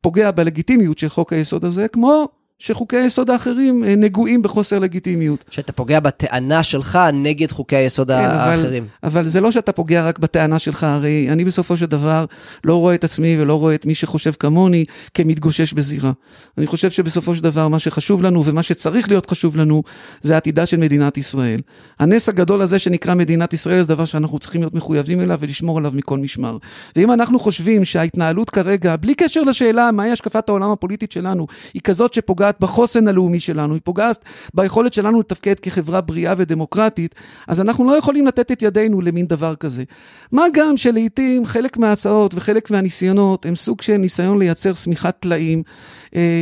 [0.01, 2.29] פוגע בלגיטימיות של חוק היסוד הזה, כמו
[2.59, 5.45] שחוקי היסוד האחרים נגועים בחוסר לגיטימיות.
[5.51, 8.87] שאתה פוגע בטענה שלך נגד חוקי היסוד כן, האחרים.
[9.03, 12.25] אבל, אבל זה לא שאתה פוגע רק בטענה שלך, הרי אני בסופו של דבר
[12.65, 16.13] לא רואה את עצמי ולא רואה את מי שחושב כמוני כמתגושש בזירה.
[16.59, 19.83] אני חושב שבסופו של דבר מה שחשוב לנו ומה שצריך להיות חשוב לנו
[20.21, 21.61] זה עתידה של מדינת ישראל.
[21.99, 25.93] הנס הגדול הזה שנקרא מדינת ישראל זה דבר שאנחנו צריכים להיות מחויבים אליו ולשמור עליו
[25.95, 26.59] מכל משמר.
[26.97, 32.15] ואם אנחנו חושבים שההתנהלות כרגע, בלי קשר לשאלה מהי השקפת העולם הפוליטית שלנו, היא כזאת
[32.15, 37.15] שפוגעת פוגעת בחוסן הלאומי שלנו, היא פוגעת ביכולת שלנו לתפקד כחברה בריאה ודמוקרטית,
[37.49, 39.85] אז אנחנו לא יכולים לתת את ידינו למין דבר כזה.
[40.33, 45.63] מה גם שלעיתים חלק מההצעות וחלק מהניסיונות הם סוג של ניסיון לייצר שמיכת טלאים,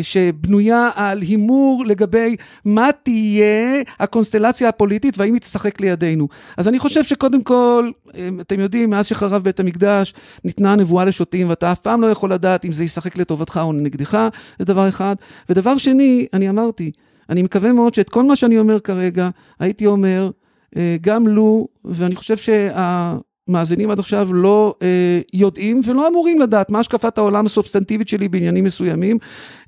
[0.02, 6.28] שבנויה על הימור לגבי מה תהיה הקונסטלציה הפוליטית והאם היא תשחק לידינו.
[6.56, 11.48] אז אני חושב שקודם כל, אה, אתם יודעים, מאז שחרב בית המקדש, ניתנה הנבואה לשוטים,
[11.48, 15.14] ואתה אף פעם לא יכול לדעת אם זה ישחק לטובתך או נגדך, זה דבר אחד.
[15.48, 16.90] ודבר שני, אני אמרתי,
[17.30, 19.28] אני מקווה מאוד שאת כל מה שאני אומר כרגע,
[19.60, 20.30] הייתי אומר,
[20.76, 23.16] אה, גם לו, ואני חושב שה...
[23.48, 28.64] מאזינים עד עכשיו לא אה, יודעים ולא אמורים לדעת מה השקפת העולם הסובסטנטיבית שלי בעניינים
[28.64, 29.18] מסוימים.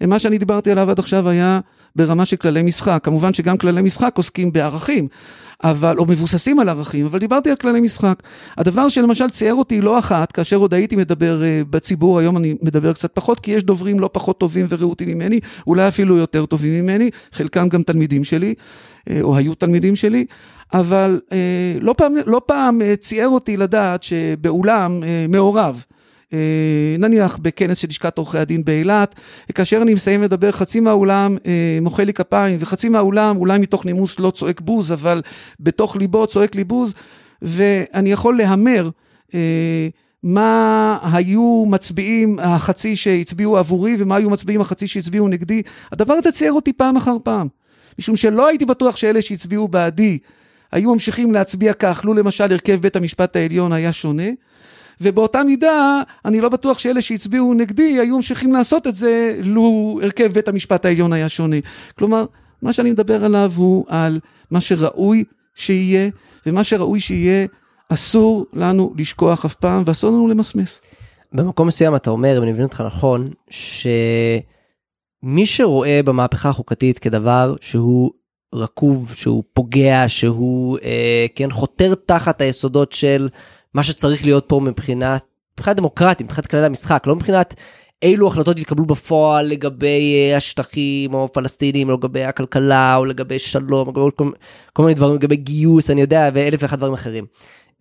[0.07, 1.61] מה שאני דיברתי עליו עד עכשיו היה
[1.97, 3.01] ברמה של כללי משחק.
[3.03, 5.09] כמובן שגם כללי משחק עוסקים בערכים,
[5.65, 8.23] אבל, או מבוססים על ערכים, אבל דיברתי על כללי משחק.
[8.59, 12.93] הדבר שלמשל צייר אותי לא אחת, כאשר עוד הייתי מדבר אה, בציבור, היום אני מדבר
[12.93, 17.11] קצת פחות, כי יש דוברים לא פחות טובים ורהוטים ממני, אולי אפילו יותר טובים ממני,
[17.33, 18.55] חלקם גם תלמידים שלי,
[19.11, 20.27] אה, או היו תלמידים שלי.
[20.75, 21.39] אבל אה,
[21.81, 25.85] לא פעם, לא פעם אה, ציער אותי לדעת שבאולם אה, מעורב,
[26.99, 29.15] נניח בכנס של לשכת עורכי הדין באילת,
[29.55, 34.21] כאשר אני מסיים לדבר, חצי מהאולם אה, מוחא לי כפיים, וחצי מהאולם, אולי מתוך נימוס
[34.21, 35.23] לא צועק בוז, אבל
[35.61, 36.95] בתוך ליבו צועק לי בוז,
[37.43, 38.91] ואני יכול להמר
[39.35, 39.89] אה,
[40.23, 45.62] מה היו מצביעים החצי שהצביעו עבורי, ומה היו מצביעים החצי שהצביעו נגדי.
[45.93, 47.49] הדבר הזה צייר אותי פעם אחר פעם,
[47.99, 50.19] משום שלא הייתי בטוח שאלה שהצביעו בעדי
[50.73, 54.29] היו ממשיכים להצביע כך, לו למשל הרכב בית המשפט העליון היה שונה.
[55.01, 60.33] ובאותה מידה, אני לא בטוח שאלה שהצביעו נגדי היו ממשיכים לעשות את זה, לו הרכב
[60.33, 61.57] בית המשפט העליון היה שונה.
[61.99, 62.25] כלומר,
[62.63, 66.11] מה שאני מדבר עליו הוא על מה שראוי שיהיה,
[66.47, 67.47] ומה שראוי שיהיה,
[67.89, 70.81] אסור לנו לשכוח אף פעם, ואסור לנו למסמס.
[71.33, 78.11] במקום מסוים אתה אומר, אם אני מבין אותך נכון, שמי שרואה במהפכה החוקתית כדבר שהוא
[78.55, 83.29] רקוב, שהוא פוגע, שהוא אה, כן חותר תחת היסודות של
[83.77, 87.55] מה שצריך להיות פה מבחינת, מבחינת דמוקרטית, מבחינת כללי המשחק, לא מבחינת
[88.03, 93.89] אילו החלטות יתקבלו בפועל לגבי אה, השטחים או פלסטינים, או לגבי הכלכלה, או לגבי שלום,
[93.89, 94.31] או לגבי כל,
[94.73, 97.27] כל מיני דברים, לגבי גיוס, אני יודע, ואלף ואחד דברים אחרים.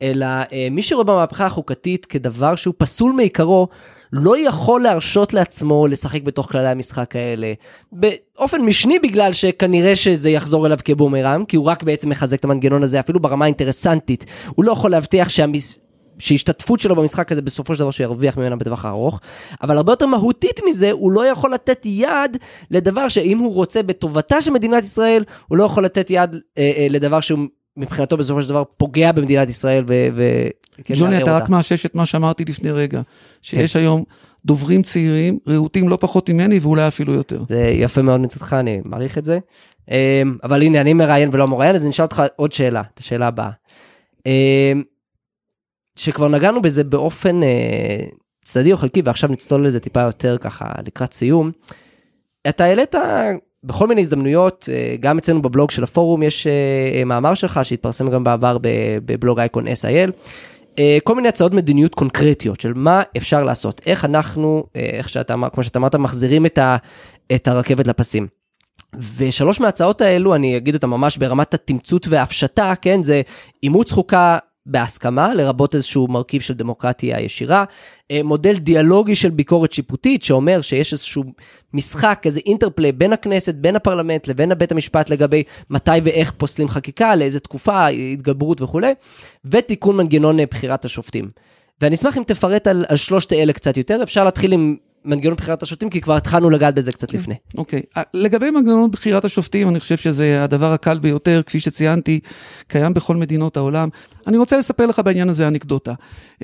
[0.01, 3.67] אלא אה, מי שרואה במהפכה החוקתית כדבר שהוא פסול מעיקרו,
[4.13, 7.53] לא יכול להרשות לעצמו לשחק בתוך כללי המשחק האלה.
[7.91, 12.83] באופן משני בגלל שכנראה שזה יחזור אליו כבומרם, כי הוא רק בעצם מחזק את המנגנון
[12.83, 14.25] הזה אפילו ברמה האינטרסנטית.
[14.47, 15.84] הוא לא יכול להבטיח שהמס...
[16.19, 19.19] שהשתתפות שלו במשחק הזה בסופו של דבר שהוא ירוויח ממנה בטווח הארוך,
[19.61, 22.37] אבל הרבה יותר מהותית מזה, הוא לא יכול לתת יד
[22.71, 26.87] לדבר שאם הוא רוצה בטובתה של מדינת ישראל, הוא לא יכול לתת יד אה, אה,
[26.89, 27.39] לדבר שהוא
[27.77, 30.07] מבחינתו בסופו של דבר פוגע במדינת ישראל ו...
[30.15, 30.23] ו
[30.83, 33.01] כן, ג'וני, אתה רק מאשש את מה שאמרתי לפני רגע,
[33.41, 33.79] שיש כן.
[33.79, 34.03] היום
[34.45, 37.43] דוברים צעירים, רהוטים לא פחות ממני ואולי אפילו יותר.
[37.49, 39.39] זה יפה מאוד מצדך, אני מעריך את זה.
[39.91, 39.95] אמ,
[40.43, 43.49] אבל הנה, אני מראיין ולא מראיין, אז אני אשאל אותך עוד שאלה, את השאלה הבאה.
[45.95, 48.05] שכבר נגענו בזה באופן אה,
[48.43, 51.51] צדדי או חלקי, ועכשיו נצלול לזה טיפה יותר ככה לקראת סיום.
[52.49, 52.95] אתה העלית
[53.65, 58.23] בכל מיני הזדמנויות, אה, גם אצלנו בבלוג של הפורום יש אה, מאמר שלך שהתפרסם גם
[58.23, 58.57] בעבר
[59.05, 60.11] בבלוג אייקון SIL.
[60.79, 65.63] אה, כל מיני הצעות מדיניות קונקרטיות של מה אפשר לעשות, איך אנחנו, איך שאתה, כמו
[65.63, 66.77] שאתה אמרת, מחזירים את, ה,
[67.35, 68.27] את הרכבת לפסים.
[69.17, 73.21] ושלוש מההצעות האלו, אני אגיד אותן ממש ברמת התמצות וההפשטה, כן, זה
[73.63, 77.63] אימוץ חוקה בהסכמה, לרבות איזשהו מרכיב של דמוקרטיה ישירה,
[78.11, 81.23] אה, מודל דיאלוגי של ביקורת שיפוטית, שאומר שיש איזשהו
[81.73, 87.15] משחק, איזה אינטרפליי בין הכנסת, בין הפרלמנט לבין בית המשפט לגבי מתי ואיך פוסלים חקיקה,
[87.15, 88.93] לאיזה תקופה, התגברות וכולי,
[89.45, 91.29] ותיקון מנגנון אה, בחירת השופטים.
[91.81, 95.63] ואני אשמח אם תפרט על, על שלושת אלה קצת יותר, אפשר להתחיל עם מנגנון בחירת
[95.63, 97.35] השופטים, כי כבר התחלנו לגעת בזה קצת כן, לפני.
[97.57, 98.01] אוקיי, okay.
[98.13, 102.19] לגבי מנגנון בחירת השופטים, אני חושב שזה הדבר הקל ביותר, כפי שציינתי,
[102.67, 103.89] קיים בכל מדינות העולם.
[104.27, 105.93] אני רוצה לספר לך בעניין הזה אנקדוטה.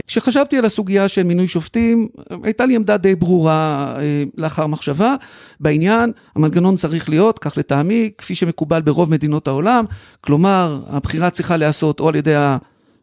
[0.08, 2.08] כשחשבתי על הסוגיה של מינוי שופטים,
[2.44, 5.16] הייתה לי עמדה די ברורה אה, לאחר מחשבה
[5.60, 9.86] בעניין, המנגנון צריך להיות, כך לטעמי, כפי שמקובל ברוב מדינות העולם,
[10.22, 12.36] כלומר, הבחירה צריכה להיעשות או על ידי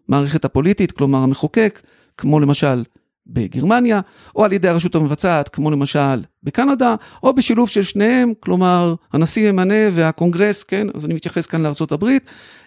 [0.09, 1.81] המערכת הפוליטית, כלומר המחוקק,
[2.17, 2.83] כמו למשל
[3.29, 4.01] בגרמניה,
[4.37, 9.75] או על ידי הרשות המבצעת, כמו למשל בקנדה, או בשילוב של שניהם, כלומר, הנשיא ממנה
[9.93, 11.63] והקונגרס, כן, אז אני מתייחס כאן
[11.93, 12.23] הברית.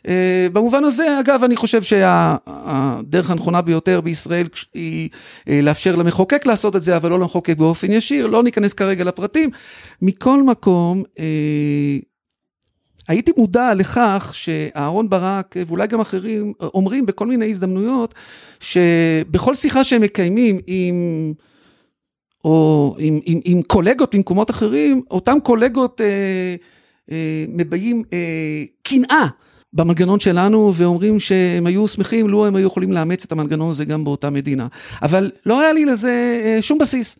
[0.07, 5.09] אה, במובן הזה, אגב, אני חושב שהדרך הנכונה ביותר בישראל היא
[5.49, 9.49] אה, לאפשר למחוקק לעשות את זה, אבל לא למחוקק באופן ישיר, לא ניכנס כרגע לפרטים.
[10.01, 11.25] מכל מקום, אה,
[13.07, 18.15] הייתי מודע לכך שאהרון ברק ואולי גם אחרים אומרים בכל מיני הזדמנויות
[18.59, 21.33] שבכל שיחה שהם מקיימים עם
[22.45, 26.55] או עם, עם, עם קולגות ממקומות אחרים, אותם קולגות אה,
[27.11, 29.27] אה, מבעים אה, קנאה
[29.73, 34.03] במנגנון שלנו ואומרים שהם היו שמחים לו הם היו יכולים לאמץ את המנגנון הזה גם
[34.03, 34.67] באותה מדינה.
[35.01, 37.19] אבל לא היה לי לזה אה, שום בסיס.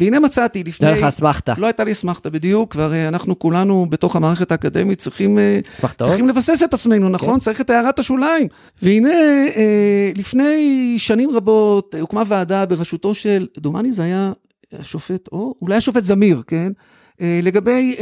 [0.00, 0.94] והנה מצאתי לפני...
[0.94, 1.54] דרך אסמכתה.
[1.58, 5.60] לא הייתה לי אסמכתה בדיוק, והרי אנחנו כולנו בתוך המערכת האקדמית צריכים, אה,
[5.98, 7.12] צריכים לבסס את עצמנו, כן.
[7.12, 7.34] נכון?
[7.34, 7.40] כן.
[7.40, 8.48] צריך את הערת השוליים.
[8.82, 9.10] והנה,
[9.56, 14.32] אה, לפני שנים רבות הוקמה ועדה בראשותו של, דומני זה היה
[14.72, 16.72] השופט, או אולי השופט זמיר, כן?
[17.20, 17.96] אה, לגבי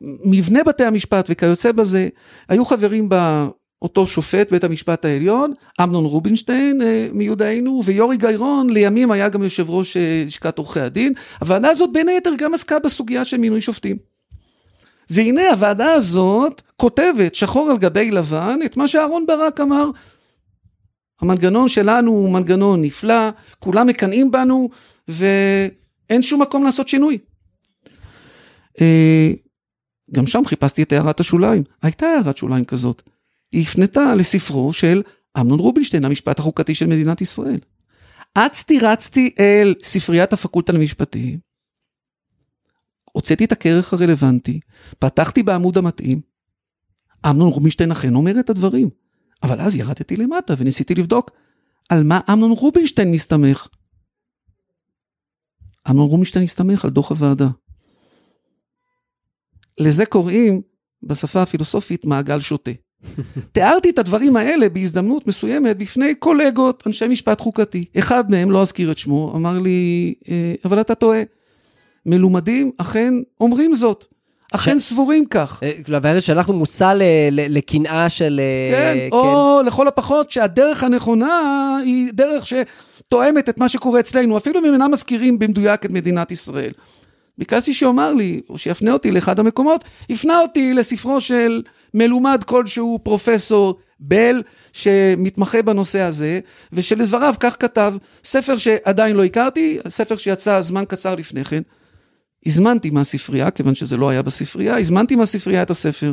[0.00, 2.08] מבנה בתי המשפט וכיוצא בזה,
[2.48, 3.48] היו חברים בה
[3.82, 9.70] אותו שופט בית המשפט העליון, אמנון רובינשטיין אה, מיודענו, ויורי גיירון לימים היה גם יושב
[9.70, 11.12] ראש אה, לשכת עורכי הדין.
[11.40, 13.96] הוועדה הזאת בין היתר גם עסקה בסוגיה של מינוי שופטים.
[15.10, 19.90] והנה הוועדה הזאת כותבת שחור על גבי לבן את מה שאהרון ברק אמר.
[21.20, 24.68] המנגנון שלנו הוא מנגנון נפלא, כולם מקנאים בנו
[25.08, 27.18] ואין שום מקום לעשות שינוי.
[28.80, 29.30] אה,
[30.12, 33.02] גם שם חיפשתי את הערת השוליים, הייתה הערת שוליים כזאת.
[33.52, 35.02] היא הפנתה לספרו של
[35.40, 37.60] אמנון רובינשטיין, המשפט החוקתי של מדינת ישראל.
[38.34, 41.38] אצתי רצתי אל ספריית הפקולטה למשפטים,
[43.12, 44.60] הוצאתי את הכרך הרלוונטי,
[44.98, 46.20] פתחתי בעמוד המתאים,
[47.30, 48.90] אמנון רובינשטיין אכן אומר את הדברים,
[49.42, 51.30] אבל אז ירדתי למטה וניסיתי לבדוק
[51.88, 53.68] על מה אמנון רובינשטיין מסתמך.
[55.90, 57.48] אמנון רובינשטיין מסתמך על דוח הוועדה.
[59.78, 60.62] לזה קוראים
[61.02, 62.70] בשפה הפילוסופית מעגל שוטה.
[63.52, 67.84] תיארתי את הדברים האלה בהזדמנות מסוימת בפני קולגות, אנשי משפט חוקתי.
[67.98, 71.22] אחד מהם, לא אזכיר את שמו, אמר לי, אה, אבל אתה טועה.
[72.06, 74.06] מלומדים אכן אומרים זאת.
[74.52, 74.82] אכן ש...
[74.82, 75.60] סבורים כך.
[75.62, 76.92] אה, שלחנו מושא
[77.30, 78.40] לקנאה של...
[78.42, 84.36] אה, כן, כן, או לכל הפחות שהדרך הנכונה היא דרך שתואמת את מה שקורה אצלנו,
[84.36, 86.72] אפילו אם אינם מזכירים במדויק את מדינת ישראל.
[87.40, 91.62] ביקשתי שיאמר לי, או שיפנה אותי לאחד המקומות, הפנה אותי לספרו של
[91.94, 96.40] מלומד כלשהו, פרופסור בל, שמתמחה בנושא הזה,
[96.72, 101.62] ושלדבריו כך כתב, ספר שעדיין לא הכרתי, ספר שיצא זמן קצר לפני כן.
[102.46, 106.12] הזמנתי מהספרייה, כיוון שזה לא היה בספרייה, הזמנתי מהספרייה את הספר.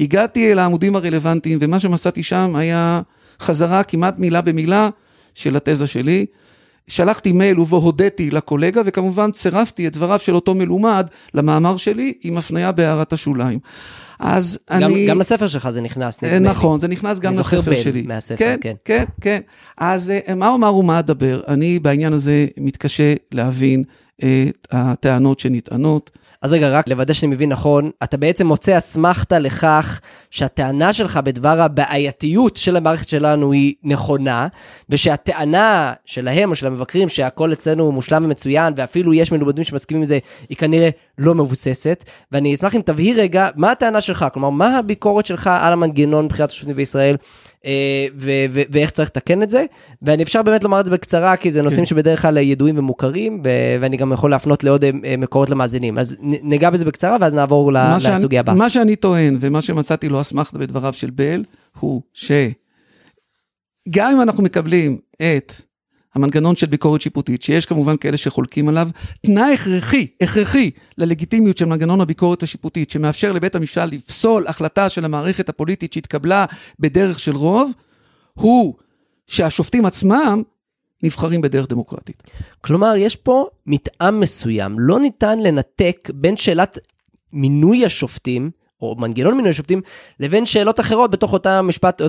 [0.00, 3.02] הגעתי אל העמודים הרלוונטיים, ומה שמצאתי שם היה
[3.40, 4.90] חזרה כמעט מילה במילה
[5.34, 6.26] של התזה שלי.
[6.88, 12.38] שלחתי מייל ובו הודיתי לקולגה, וכמובן צירפתי את דבריו של אותו מלומד למאמר שלי עם
[12.38, 13.58] הפניה בהערת השוליים.
[14.18, 15.06] אז גם, אני...
[15.06, 16.48] גם לספר שלך זה נכנס, נדמה לי.
[16.48, 18.02] נכון, זה נכנס גם לספר שלי.
[18.02, 18.74] מהספר, כן, כן.
[18.84, 19.40] כן, כן.
[19.78, 21.40] אז אה, מה אומר ומה אדבר?
[21.48, 23.84] אני בעניין הזה מתקשה להבין
[24.16, 26.10] את הטענות שנטענות.
[26.44, 31.60] אז רגע, רק לוודא שאני מבין נכון, אתה בעצם מוצא אסמכתה לכך שהטענה שלך בדבר
[31.60, 34.48] הבעייתיות של המערכת שלנו היא נכונה,
[34.90, 40.18] ושהטענה שלהם או של המבקרים שהכל אצלנו מושלם ומצוין, ואפילו יש מלומדים שמסכימים עם זה,
[40.48, 42.04] היא כנראה לא מבוססת.
[42.32, 44.26] ואני אשמח אם תבהיר רגע, מה הטענה שלך?
[44.32, 47.16] כלומר, מה הביקורת שלך על המנגנון בחירת השופטים בישראל?
[47.66, 48.06] אה,
[48.70, 49.64] ואיך צריך לתקן את זה.
[50.02, 51.86] ואני אפשר באמת לומר את זה בקצרה, כי זה נושאים כן.
[51.86, 53.42] שבדרך כלל ידועים ומוכרים,
[53.80, 55.98] ואני גם יכול להפנות לעוד אה, מקורות למאזינים.
[55.98, 58.54] אז ניגע בזה בקצרה, ואז נעבור לסוגיה הבאה.
[58.54, 61.44] מה שאני טוען, ומה שמצאתי לא אסמכתה בדבריו של בל,
[61.80, 62.40] הוא שגם
[64.12, 65.52] אם אנחנו מקבלים את
[66.14, 68.88] המנגנון של ביקורת שיפוטית, שיש כמובן כאלה שחולקים עליו,
[69.26, 75.48] תנאי הכרחי, הכרחי ללגיטימיות של מנגנון הביקורת השיפוטית, שמאפשר לבית המשפט לפסול החלטה של המערכת
[75.48, 76.44] הפוליטית שהתקבלה
[76.80, 77.72] בדרך של רוב,
[78.34, 78.74] הוא
[79.26, 80.42] שהשופטים עצמם
[81.02, 82.22] נבחרים בדרך דמוקרטית.
[82.60, 86.78] כלומר, יש פה מתאם מסוים, לא ניתן לנתק בין שאלת
[87.32, 88.50] מינוי השופטים,
[88.84, 89.80] או מנגנון מינוי שופטים,
[90.20, 92.02] לבין שאלות אחרות בתוך אותה משפט,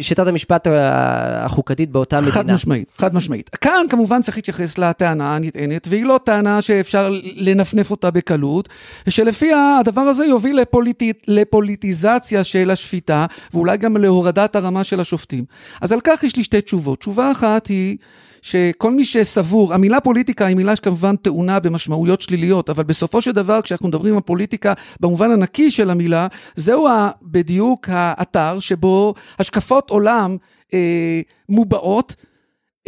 [0.00, 2.32] שיטת המשפט החוקתית באותה מדינה.
[2.32, 3.48] חד משמעית, חד משמעית.
[3.48, 8.68] כאן כמובן צריך להתייחס לטענה הנטענת, והיא לא טענה שאפשר לנפנף אותה בקלות,
[9.08, 11.02] שלפיה הדבר הזה יוביל לפוליט...
[11.28, 15.44] לפוליטיזציה של השפיטה, ואולי גם להורדת הרמה של השופטים.
[15.80, 16.98] אז על כך יש לי שתי תשובות.
[16.98, 17.96] תשובה אחת היא...
[18.42, 23.60] שכל מי שסבור, המילה פוליטיקה היא מילה שכמובן טעונה במשמעויות שליליות, אבל בסופו של דבר
[23.60, 26.88] כשאנחנו מדברים על פוליטיקה במובן הנקי של המילה, זהו
[27.22, 30.36] בדיוק האתר שבו השקפות עולם
[30.74, 32.14] אה, מובעות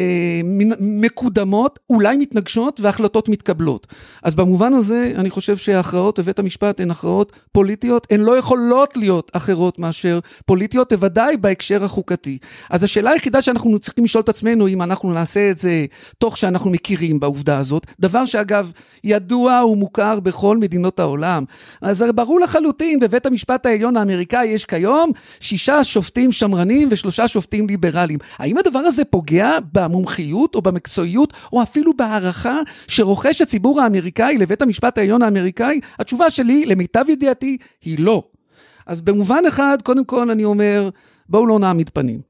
[0.01, 0.41] אה,
[0.81, 3.87] מקודמות, אולי מתנגשות והחלטות מתקבלות.
[4.23, 9.31] אז במובן הזה, אני חושב שההכרעות בבית המשפט הן הכרעות פוליטיות, הן לא יכולות להיות
[9.35, 12.39] אחרות מאשר פוליטיות, בוודאי בהקשר החוקתי.
[12.71, 15.87] אז השאלה היחידה שאנחנו צריכים לשאול את עצמנו, אם אנחנו נעשה את זה
[16.19, 18.73] תוך שאנחנו מכירים בעובדה הזאת, דבר שאגב,
[19.05, 21.45] ידוע ומוכר בכל מדינות העולם.
[21.83, 25.11] אז ברור לחלוטין, בבית המשפט העליון האמריקאי יש כיום
[25.41, 28.19] שישה שופטים שמרנים ושלושה שופטים ליברליים.
[28.39, 29.59] האם הדבר הזה פוגע
[29.91, 35.81] במומחיות או במקצועיות או אפילו בהערכה שרוכש הציבור האמריקאי לבית המשפט העליון האמריקאי?
[35.99, 38.23] התשובה שלי, למיטב ידיעתי, היא לא.
[38.87, 40.91] אז במובן אחד, קודם כל אני אומר,
[41.29, 42.21] בואו לא נעמיד פנים.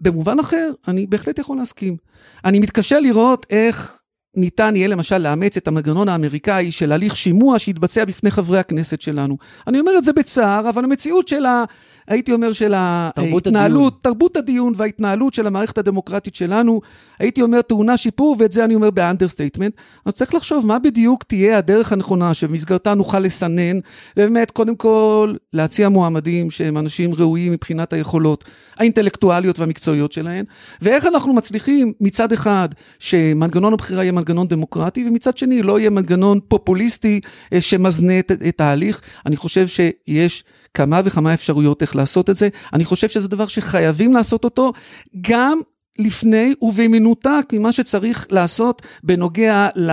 [0.00, 1.96] במובן אחר, אני בהחלט יכול להסכים.
[2.44, 4.02] אני מתקשה לראות איך
[4.36, 9.36] ניתן יהיה למשל לאמץ את המנגנון האמריקאי של הליך שימוע שיתבצע בפני חברי הכנסת שלנו.
[9.66, 11.64] אני אומר את זה בצער, אבל המציאות של ה...
[12.08, 14.02] הייתי אומר של ההתנהלות.
[14.02, 16.80] תרבות הדיון וההתנהלות של המערכת הדמוקרטית שלנו,
[17.18, 19.74] הייתי אומר טעונה שיפור, ואת זה אני אומר ב understatement.
[20.04, 23.78] אז צריך לחשוב מה בדיוק תהיה הדרך הנכונה שבמסגרתה נוכל לסנן,
[24.16, 28.44] ובאמת, קודם כל, להציע מועמדים שהם אנשים ראויים מבחינת היכולות
[28.76, 30.44] האינטלקטואליות והמקצועיות שלהם,
[30.82, 36.40] ואיך אנחנו מצליחים מצד אחד שמנגנון הבחירה יהיה מנגנון דמוקרטי, ומצד שני לא יהיה מנגנון
[36.48, 37.20] פופוליסטי
[37.52, 39.00] אה, שמזנה את, את ההליך.
[39.26, 40.44] אני חושב שיש...
[40.74, 42.48] כמה וכמה אפשרויות איך לעשות את זה.
[42.72, 44.72] אני חושב שזה דבר שחייבים לעשות אותו,
[45.20, 45.60] גם
[45.98, 49.90] לפני ובמנותק ממה שצריך לעשות בנוגע ל...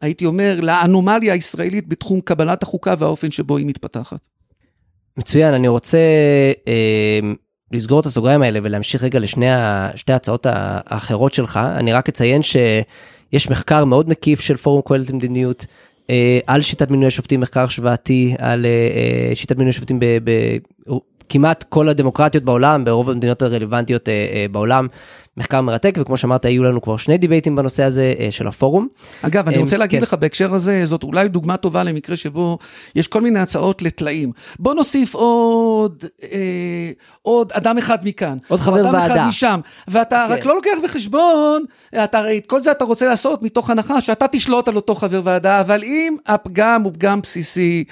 [0.00, 4.28] הייתי אומר, לאנומליה הישראלית בתחום קבלת החוקה והאופן שבו היא מתפתחת.
[5.16, 5.98] מצוין, אני רוצה
[6.68, 7.20] אה,
[7.72, 9.46] לסגור את הסוגריים האלה ולהמשיך רגע לשני
[9.94, 11.56] שתי ההצעות האחרות שלך.
[11.56, 15.66] אני רק אציין שיש מחקר מאוד מקיף של פורום קהלת למדיניות.
[16.10, 20.00] אה, על שיטת מינוי השופטים, מחקר השוואתי על אה, אה, שיטת מינוי השופטים
[21.28, 24.08] כמעט כל הדמוקרטיות בעולם, ברוב המדינות הרלוונטיות
[24.50, 24.86] בעולם.
[25.38, 28.88] מחקר מרתק, וכמו שאמרת, היו לנו כבר שני דיבייטים בנושא הזה של הפורום.
[29.22, 30.02] אגב, אני רוצה להגיד כן.
[30.02, 32.58] לך בהקשר הזה, זאת אולי דוגמה טובה למקרה שבו
[32.94, 34.32] יש כל מיני הצעות לטלאים.
[34.58, 36.90] בוא נוסיף עוד, אה,
[37.22, 38.36] עוד אדם אחד מכאן.
[38.48, 38.88] עוד חבר ועדה.
[38.90, 39.60] אדם אחד משם.
[39.88, 40.34] ואתה כן.
[40.34, 41.64] רק לא לוקח בחשבון,
[42.04, 45.20] אתה הרי את כל זה אתה רוצה לעשות מתוך הנחה שאתה תשלוט על אותו חבר
[45.24, 47.84] ועדה, אבל אם הפגם הוא פגם בסיסי,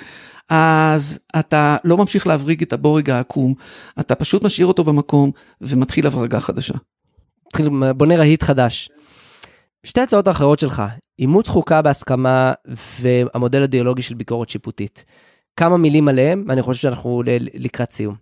[0.49, 3.55] אז אתה לא ממשיך להבריג את הבורג העקום,
[4.01, 5.31] אתה פשוט משאיר אותו במקום
[5.61, 6.75] ומתחיל הברגה חדשה.
[7.97, 8.89] בונה רהיט חדש.
[9.85, 10.83] שתי הצעות האחרות שלך,
[11.19, 12.53] אימוץ חוקה בהסכמה
[13.01, 15.05] והמודל הדיאלוגי של ביקורת שיפוטית.
[15.57, 17.23] כמה מילים עליהם, ואני חושב שאנחנו
[17.55, 18.15] לקראת סיום.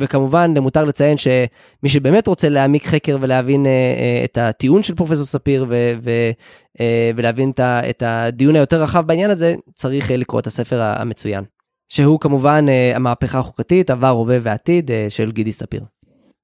[0.00, 5.24] וכמובן, למותר לציין שמי שבאמת רוצה להעמיק חקר ולהבין uh, uh, את הטיעון של פרופסור
[5.24, 6.30] ספיר ו- ו-
[6.78, 6.80] uh,
[7.16, 11.44] ולהבין את, ה- את הדיון היותר רחב בעניין הזה, צריך uh, לקרוא את הספר המצוין.
[11.88, 15.82] שהוא כמובן uh, המהפכה החוקתית, עבר, הווה ועתיד uh, של גידי ספיר.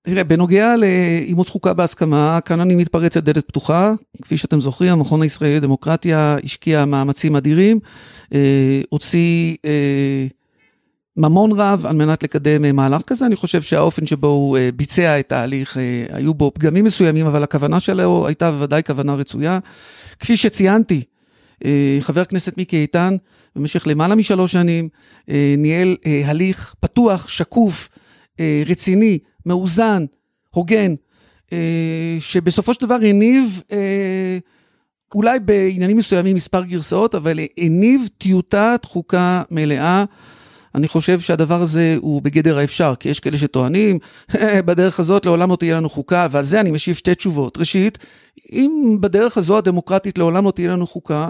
[0.03, 3.95] תראה, בנוגע לאימוץ חוקה בהסכמה, כאן אני מתפרץ לדלת פתוחה.
[4.23, 7.81] כפי שאתם זוכרים, המכון הישראלי לדמוקרטיה השקיע מאמצים אדירים,
[8.35, 10.27] אה, הוציא אה,
[11.17, 13.27] ממון רב על מנת לקדם אה, מהלך כזה.
[13.27, 17.43] אני חושב שהאופן שבו הוא אה, ביצע את ההליך, אה, היו בו פגמים מסוימים, אבל
[17.43, 19.59] הכוונה שלו הייתה בוודאי כוונה רצויה.
[20.21, 21.12] כפי שציינתי, אה,
[22.01, 23.17] חבר הכנסת מיקי איתן,
[23.57, 24.89] במשך למעלה משלוש שנים,
[25.31, 27.89] אה, ניהל אה, הליך פתוח, שקוף,
[28.41, 30.05] אה, רציני, מאוזן,
[30.51, 30.95] הוגן,
[31.53, 34.39] אה, שבסופו של דבר הניב, אה,
[35.15, 40.05] אולי בעניינים מסוימים מספר גרסאות, אבל הניב טיוטת חוקה מלאה.
[40.75, 43.99] אני חושב שהדבר הזה הוא בגדר האפשר, כי יש כאלה שטוענים,
[44.67, 47.59] בדרך הזאת לעולם לא תהיה לנו חוקה, ועל זה אני משיב שתי תשובות.
[47.59, 47.99] ראשית,
[48.53, 51.29] אם בדרך הזו הדמוקרטית לעולם לא תהיה לנו חוקה,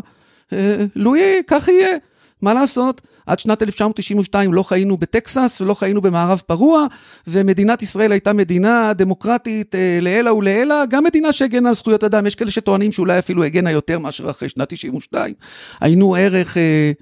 [0.95, 1.97] לו יהיה, כך יהיה.
[2.43, 3.01] מה לעשות?
[3.27, 6.87] עד שנת 1992 לא חיינו בטקסס ולא חיינו במערב פרוע,
[7.27, 12.27] ומדינת ישראל הייתה מדינה דמוקרטית אה, לעילא ולעילא, גם מדינה שהגנה על זכויות אדם.
[12.27, 15.35] יש כאלה שטוענים שאולי אפילו הגנה יותר מאשר אחרי שנת 92.
[15.81, 16.57] היינו ערך...
[16.57, 16.93] אה,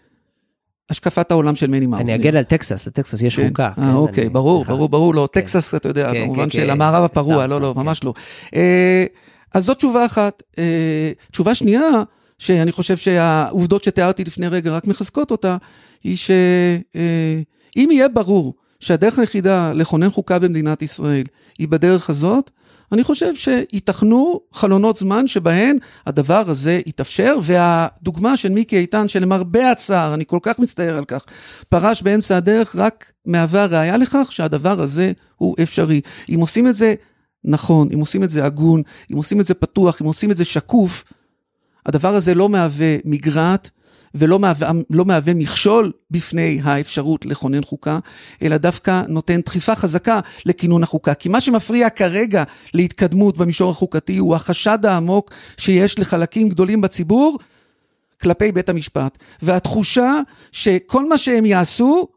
[0.90, 2.02] השקפת העולם של מני מאור.
[2.02, 3.66] אני אגן על טקסס, לטקסס יש חוקה.
[3.66, 5.40] אה, כן, אוקיי, ברור, ברור, ברור, לא, כן.
[5.40, 8.14] טקסס, אתה יודע, כן, במובן של המערב הפרוע, לא, לא, ממש לא.
[9.54, 10.42] אז זאת תשובה אחת.
[10.58, 11.82] אה, תשובה שנייה,
[12.40, 15.56] שאני חושב שהעובדות שתיארתי לפני רגע רק מחזקות אותה,
[16.04, 21.24] היא שאם יהיה ברור שהדרך היחידה לכונן חוקה במדינת ישראל
[21.58, 22.50] היא בדרך הזאת,
[22.92, 25.76] אני חושב שייתכנו חלונות זמן שבהן
[26.06, 31.24] הדבר הזה יתאפשר, והדוגמה של מיקי איתן, שלמרבה הצער, אני כל כך מצטער על כך,
[31.68, 36.00] פרש באמצע הדרך, רק מהווה ראיה לכך שהדבר הזה הוא אפשרי.
[36.34, 36.94] אם עושים את זה
[37.44, 40.44] נכון, אם עושים את זה הגון, אם עושים את זה פתוח, אם עושים את זה
[40.44, 41.04] שקוף,
[41.86, 43.70] הדבר הזה לא מהווה מגרעת
[44.14, 47.98] ולא מהווה, לא מהווה מכשול בפני האפשרות לכונן חוקה,
[48.42, 51.14] אלא דווקא נותן דחיפה חזקה לכינון החוקה.
[51.14, 57.38] כי מה שמפריע כרגע להתקדמות במישור החוקתי הוא החשד העמוק שיש לחלקים גדולים בציבור
[58.22, 59.18] כלפי בית המשפט.
[59.42, 60.20] והתחושה
[60.52, 62.08] שכל מה שהם יעשו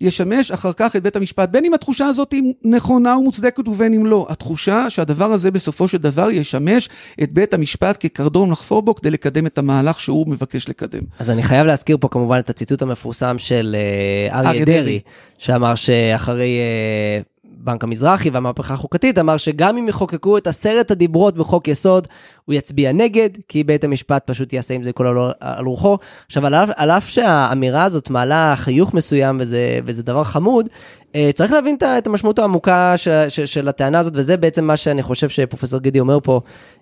[0.00, 4.06] ישמש אחר כך את בית המשפט, בין אם התחושה הזאת היא נכונה ומוצדקת ובין אם
[4.06, 4.26] לא.
[4.28, 6.88] התחושה שהדבר הזה בסופו של דבר ישמש
[7.22, 11.02] את בית המשפט כקרדום לחפור בו כדי לקדם את המהלך שהוא מבקש לקדם.
[11.18, 15.00] אז אני חייב להזכיר פה כמובן את הציטוט המפורסם של אה, אריה דרעי,
[15.38, 17.20] שאמר שאחרי אה,
[17.68, 22.08] בנק המזרחי והמהפכה החוקתית אמר שגם אם יחוקקו את עשרת הדיברות בחוק יסוד,
[22.44, 25.98] הוא יצביע נגד, כי בית המשפט פשוט יעשה עם זה כל על רוחו.
[26.26, 30.68] עכשיו, על אף, על אף שהאמירה הזאת מעלה חיוך מסוים וזה, וזה דבר חמוד,
[31.14, 35.02] אה, צריך להבין את המשמעות העמוקה של, של, של הטענה הזאת, וזה בעצם מה שאני
[35.02, 36.40] חושב שפרופסור גידי אומר פה,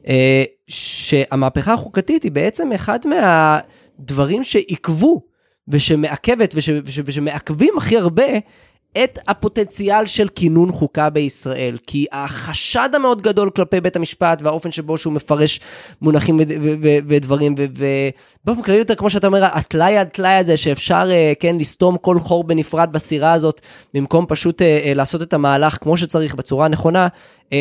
[0.08, 5.36] אה, שהמהפכה החוקתית היא בעצם אחד מהדברים שעיכבו.
[5.68, 8.24] ושמעכבת וש, וש, ושמעכבים הכי הרבה
[9.04, 14.98] את הפוטנציאל של כינון חוקה בישראל, כי החשד המאוד גדול כלפי בית המשפט והאופן שבו
[14.98, 15.60] שהוא מפרש
[16.02, 16.40] מונחים
[17.08, 22.18] ודברים, ובאופן כללי יותר, כמו שאתה אומר, הטלאי הטלאי הזה שאפשר, אה, כן, לסתום כל
[22.18, 23.60] חור בנפרד בסירה הזאת,
[23.94, 27.08] במקום פשוט אה, אה, לעשות את המהלך כמו שצריך, בצורה הנכונה,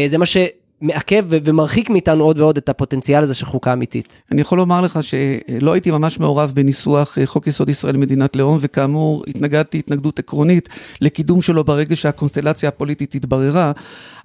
[0.07, 0.37] זה מה ש...
[0.81, 4.21] מעכב ומרחיק מאיתנו עוד ועוד את הפוטנציאל הזה של חוקה אמיתית.
[4.31, 8.57] אני יכול לומר לך שלא הייתי ממש מעורב בניסוח אה, חוק יסוד ישראל מדינת לאום,
[8.61, 10.69] וכאמור התנגדתי התנגדות עקרונית
[11.01, 13.71] לקידום שלו ברגע שהקונסטלציה הפוליטית התבררה,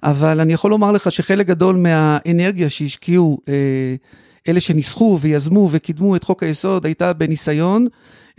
[0.03, 3.53] אבל אני יכול לומר לך שחלק גדול מהאנרגיה שהשקיעו אה,
[4.47, 7.87] אלה שניסחו ויזמו וקידמו את חוק היסוד הייתה בניסיון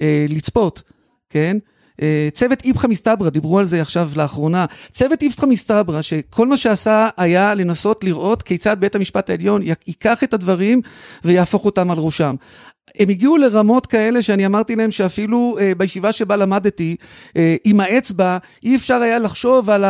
[0.01, 0.83] אה, לצפות,
[1.31, 1.57] כן?
[2.03, 7.09] אה, צוות איפכא מסתברא, דיברו על זה עכשיו לאחרונה, צוות איפכא מסתברא, שכל מה שעשה
[7.17, 10.81] היה לנסות לראות כיצד בית המשפט העליון ייקח את הדברים
[11.25, 12.35] ויהפוך אותם על ראשם.
[12.99, 16.97] הם הגיעו לרמות כאלה שאני אמרתי להם שאפילו אה, בישיבה שבה למדתי,
[17.37, 19.85] אה, עם האצבע, אי אפשר היה לחשוב על.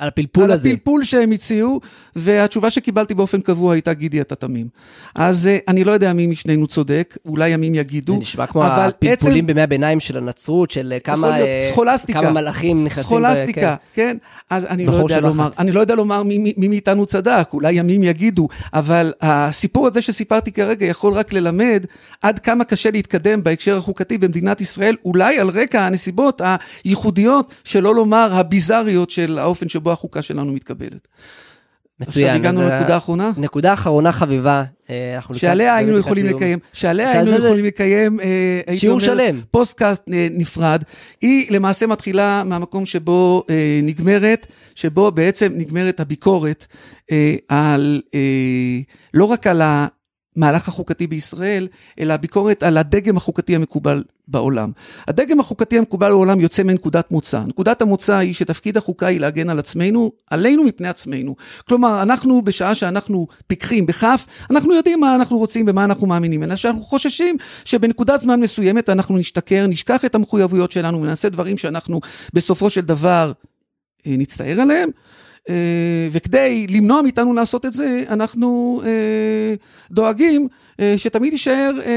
[0.00, 0.68] על הפלפול על הזה.
[0.68, 1.80] הפלפול שהם הציעו,
[2.16, 4.66] והתשובה שקיבלתי באופן קבוע הייתה, גידי, אתה תמים.
[5.14, 8.12] אז אה, אני לא יודע מי משנינו צודק, אולי ימים יגידו.
[8.12, 12.20] זה נשמע כמו הפלפולים עצם- בימי הביניים של הנצרות, של יכול כמה אה, סכולסטיקה.
[12.20, 13.02] כמה מלאכים נכנסים.
[13.02, 14.16] ב- סכולסטיקה, כן.
[14.50, 15.50] אז אני לא יודע לומר.
[15.58, 20.02] אני לא יודע לומר מי, מי, מי מאיתנו צדק, אולי ימים יגידו, אבל הסיפור הזה
[20.02, 21.84] שסיפרתי כרגע יכול רק ללמד
[22.22, 26.40] עד כמה קשה להתקדם בהקשר החוקתי במדינת ישראל, אולי על רקע הנסיבות
[26.84, 31.08] הייחודיות, שלא לומר הביזריות של האופן שבו החוקה שלנו מתקבלת.
[32.00, 32.26] מצוין.
[32.26, 33.32] עכשיו הגענו אז, לנקודה אה, האחרונה.
[33.36, 34.64] נקודה אחרונה חביבה.
[34.90, 36.26] אה, שעליה היינו יכולים.
[36.26, 39.40] לקיים, שעליה שעל היינו יכולים לקיים, אה, שיעור שלם.
[39.50, 40.82] פודקאסט אה, נפרד,
[41.20, 46.66] היא למעשה מתחילה מהמקום שבו אה, נגמרת, שבו בעצם נגמרת הביקורת
[47.12, 48.80] אה, על, אה,
[49.14, 51.68] לא רק על המהלך החוקתי בישראל,
[52.00, 54.70] אלא הביקורת על הדגם החוקתי המקובל בעולם.
[55.08, 57.40] הדגם החוקתי המקובל בעולם יוצא מנקודת מוצא.
[57.46, 61.36] נקודת המוצא היא שתפקיד החוקה היא להגן על עצמנו, עלינו מפני עצמנו.
[61.68, 66.56] כלומר, אנחנו בשעה שאנחנו פיקחים בכף, אנחנו יודעים מה אנחנו רוצים ומה אנחנו מאמינים, אלא
[66.56, 72.00] שאנחנו חוששים שבנקודת זמן מסוימת אנחנו נשתכר, נשכח את המחויבויות שלנו ונעשה דברים שאנחנו
[72.34, 73.32] בסופו של דבר
[74.06, 74.90] אה, נצטער עליהם.
[75.48, 79.54] אה, וכדי למנוע מאיתנו לעשות את זה, אנחנו אה,
[79.90, 80.48] דואגים
[80.96, 81.92] שתמיד יישאר אה,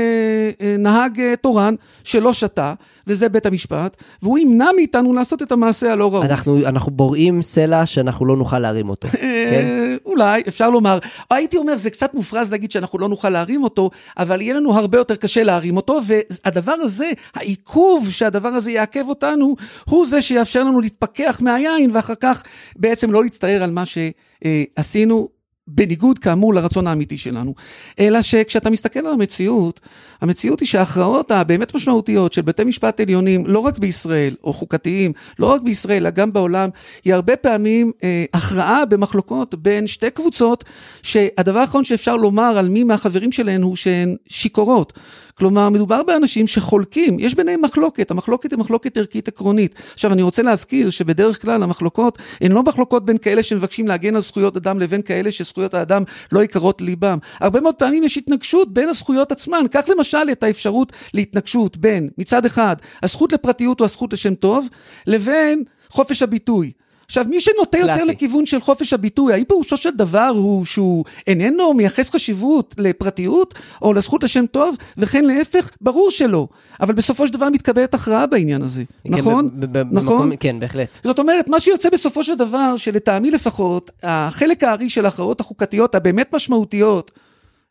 [0.61, 2.73] אה, נהג אה, תורן שלא שתה,
[3.07, 6.25] וזה בית המשפט, והוא ימנע מאיתנו לעשות את המעשה הלא ראוי.
[6.25, 9.07] אנחנו, אנחנו בוראים סלע שאנחנו לא נוכל להרים אותו.
[9.07, 9.17] כן?
[9.21, 10.99] אה, אולי, אפשר לומר.
[11.31, 14.97] הייתי אומר, זה קצת מופרז להגיד שאנחנו לא נוכל להרים אותו, אבל יהיה לנו הרבה
[14.97, 19.55] יותר קשה להרים אותו, והדבר הזה, העיכוב שהדבר הזה יעכב אותנו,
[19.85, 22.43] הוא זה שיאפשר לנו להתפכח מהיין, ואחר כך
[22.75, 25.42] בעצם לא להצטער על מה שעשינו.
[25.67, 27.55] בניגוד כאמור לרצון האמיתי שלנו,
[27.99, 29.79] אלא שכשאתה מסתכל על המציאות,
[30.21, 35.45] המציאות היא שההכרעות הבאמת משמעותיות של בתי משפט עליונים, לא רק בישראל, או חוקתיים, לא
[35.45, 36.69] רק בישראל, אלא גם בעולם,
[37.05, 40.63] היא הרבה פעמים אה, הכרעה במחלוקות בין שתי קבוצות,
[41.03, 44.93] שהדבר האחרון שאפשר לומר על מי מהחברים שלהן הוא שהן שיכורות.
[45.37, 49.75] כלומר, מדובר באנשים שחולקים, יש ביניהם מחלוקת, המחלוקת היא מחלוקת ערכית עקרונית.
[49.93, 54.21] עכשיו, אני רוצה להזכיר שבדרך כלל המחלוקות הן לא מחלוקות בין כאלה שמבקשים להגן על
[54.21, 57.17] זכויות אדם לבין כאלה שזכויות האדם לא יקרות לליבם.
[57.39, 59.65] הרבה מאוד פעמים יש התנגשות בין הזכויות עצמן.
[59.71, 64.67] קח למשל את האפשרות להתנגשות בין, מצד אחד, הזכות לפרטיות או הזכות לשם טוב,
[65.07, 66.71] לבין חופש הביטוי.
[67.13, 68.11] עכשיו, מי שנוטה יותר קלאסי.
[68.11, 73.93] לכיוון של חופש הביטוי, האם פירושו של דבר הוא שהוא איננו מייחס חשיבות לפרטיות או
[73.93, 75.69] לזכות לשם טוב, וכן להפך?
[75.81, 76.47] ברור שלא.
[76.81, 79.49] אבל בסופו של דבר מתקבלת הכרעה בעניין הזה, כן, נכון?
[79.53, 80.17] ב- ב- נכון?
[80.17, 80.87] במקום- כן, בהחלט.
[81.03, 86.35] זאת אומרת, מה שיוצא בסופו של דבר, שלטעמי לפחות, החלק הארי של ההכרעות החוקתיות הבאמת
[86.35, 87.11] משמעותיות,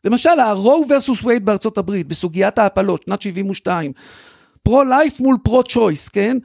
[0.05, 3.91] למשל ה-Roe versus Wade בארצות הברית, בסוגיית ההפלות, שנת 72,
[4.63, 6.37] פרו-לייף מול פרו-צ'וייס, כן?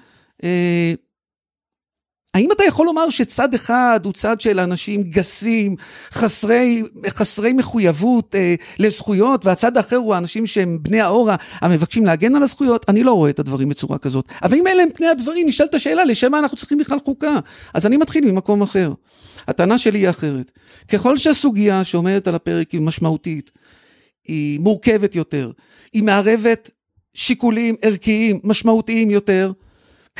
[2.34, 5.76] האם אתה יכול לומר שצד אחד הוא צד של אנשים גסים,
[6.12, 12.42] חסרי, חסרי מחויבות אה, לזכויות, והצד האחר הוא האנשים שהם בני האורה המבקשים להגן על
[12.42, 12.84] הזכויות?
[12.88, 14.24] אני לא רואה את הדברים בצורה כזאת.
[14.42, 17.38] אבל אם אלה הם פני הדברים, נשאלת השאלה, לשם מה אנחנו צריכים בכלל חוקה?
[17.74, 18.92] אז אני מתחיל ממקום אחר.
[19.48, 20.52] הטענה שלי היא אחרת.
[20.88, 23.50] ככל שהסוגיה שעומדת על הפרק היא משמעותית,
[24.24, 25.50] היא מורכבת יותר,
[25.92, 26.70] היא מערבת
[27.14, 29.52] שיקולים ערכיים משמעותיים יותר,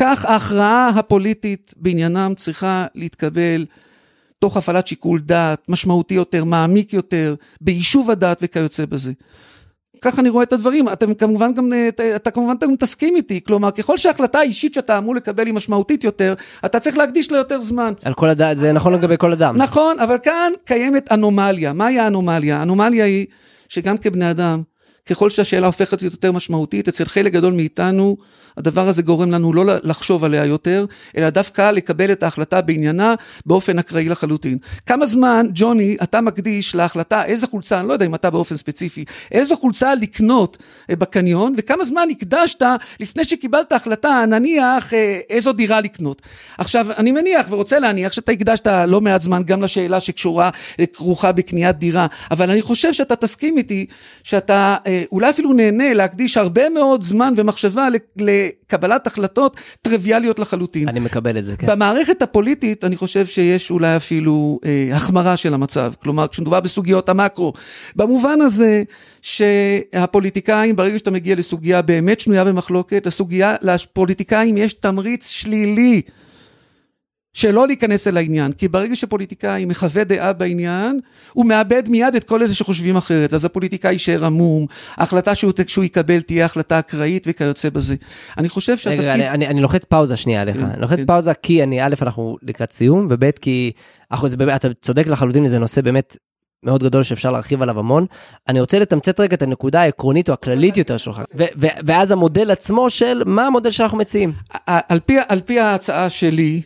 [0.00, 3.66] כך ההכרעה הפוליטית בעניינם צריכה להתקבל
[4.38, 9.12] תוך הפעלת שיקול דעת משמעותי יותר, מעמיק יותר, ביישוב הדעת וכיוצא בזה.
[10.02, 11.72] כך אני רואה את הדברים, אתם כמובן גם,
[12.16, 16.34] אתה כמובן גם תסכים איתי, כלומר ככל שההחלטה האישית שאתה אמור לקבל היא משמעותית יותר,
[16.64, 17.92] אתה צריך להקדיש לה יותר זמן.
[18.04, 19.56] על כל אדם, זה נכון לגבי כל אדם.
[19.56, 21.72] נכון, אבל כאן קיימת אנומליה.
[21.72, 22.58] מהי האנומליה?
[22.58, 23.26] האנומליה היא
[23.68, 24.62] שגם כבני אדם,
[25.08, 28.16] ככל שהשאלה הופכת להיות יותר משמעותית, אצל חלק גדול מאיתנו,
[28.58, 30.86] הדבר הזה גורם לנו לא לחשוב עליה יותר,
[31.16, 33.14] אלא דווקא לקבל את ההחלטה בעניינה
[33.46, 34.58] באופן אקראי לחלוטין.
[34.86, 39.04] כמה זמן, ג'וני, אתה מקדיש להחלטה איזה חולצה, אני לא יודע אם אתה באופן ספציפי,
[39.32, 40.58] איזו חולצה לקנות
[40.90, 42.62] אה, בקניון, וכמה זמן הקדשת
[43.00, 46.22] לפני שקיבלת החלטה, נניח אה, איזו דירה לקנות.
[46.58, 50.50] עכשיו, אני מניח ורוצה להניח שאתה הקדשת לא מעט זמן גם לשאלה שקשורה,
[50.80, 53.86] אה, כרוכה בקניית דירה, אבל אני חושב שאתה תסכים איתי
[54.22, 60.88] שאתה אה, אולי אפילו נהנה להקדיש הרבה מאוד זמן ומחשבה לקבלת החלטות טריוויאליות לחלוטין.
[60.88, 61.66] אני מקבל את זה, כן.
[61.66, 67.52] במערכת הפוליטית אני חושב שיש אולי אפילו אה, החמרה של המצב, כלומר כשמדובר בסוגיות המקרו,
[67.96, 68.82] במובן הזה
[69.22, 76.02] שהפוליטיקאים ברגע שאתה מגיע לסוגיה באמת שנויה במחלוקת, לסוגיה, לפוליטיקאים יש תמריץ שלילי
[77.32, 81.00] שלא להיכנס אל העניין, כי ברגע שפוליטיקאי מחווה דעה בעניין,
[81.32, 84.66] הוא מאבד מיד את כל אלה שחושבים אחרת, אז הפוליטיקאי יישאר עמום,
[84.96, 87.94] ההחלטה שהוא, שהוא יקבל תהיה החלטה אקראית וכיוצא בזה.
[88.38, 89.00] אני חושב שהתפקיד...
[89.00, 91.06] רגע, אני, אני, אני לוחץ פאוזה שנייה עליך, כן, אני לוחץ כן.
[91.06, 93.72] פאוזה כי אני, א', אנחנו לקראת סיום, וב', כי
[94.10, 96.16] אנחנו, זה באמת, אתה צודק לחלוטין, זה נושא באמת
[96.62, 98.06] מאוד גדול שאפשר להרחיב עליו המון.
[98.48, 101.22] אני רוצה לתמצת רגע את הנקודה העקרונית או הכללית יותר שלך,
[101.86, 104.32] ואז המודל עצמו של מה המודל שאנחנו מציעים.
[104.66, 106.62] על פי, על פי ההצעה שלי,